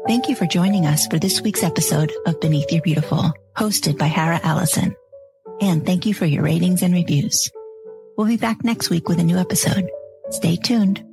Thank 0.09 0.29
you 0.29 0.35
for 0.35 0.47
joining 0.47 0.87
us 0.87 1.07
for 1.07 1.21
this 1.21 1.41
week's 1.41 1.63
episode 1.63 2.13
of 2.27 2.41
Beneath 2.41 2.73
Your 2.73 2.83
Beautiful, 2.83 3.33
hosted 3.57 3.97
by 3.97 4.07
Hara 4.07 4.41
Allison. 4.43 4.97
And 5.61 5.87
thank 5.87 6.05
you 6.05 6.15
for 6.15 6.27
your 6.27 6.43
ratings 6.43 6.83
and 6.83 6.93
reviews. 6.93 7.49
We'll 8.17 8.27
be 8.27 8.39
back 8.39 8.65
next 8.65 8.91
week 8.91 9.09
with 9.09 9.21
a 9.21 9.25
new 9.25 9.37
episode. 9.37 9.89
Stay 10.31 10.57
tuned. 10.57 11.05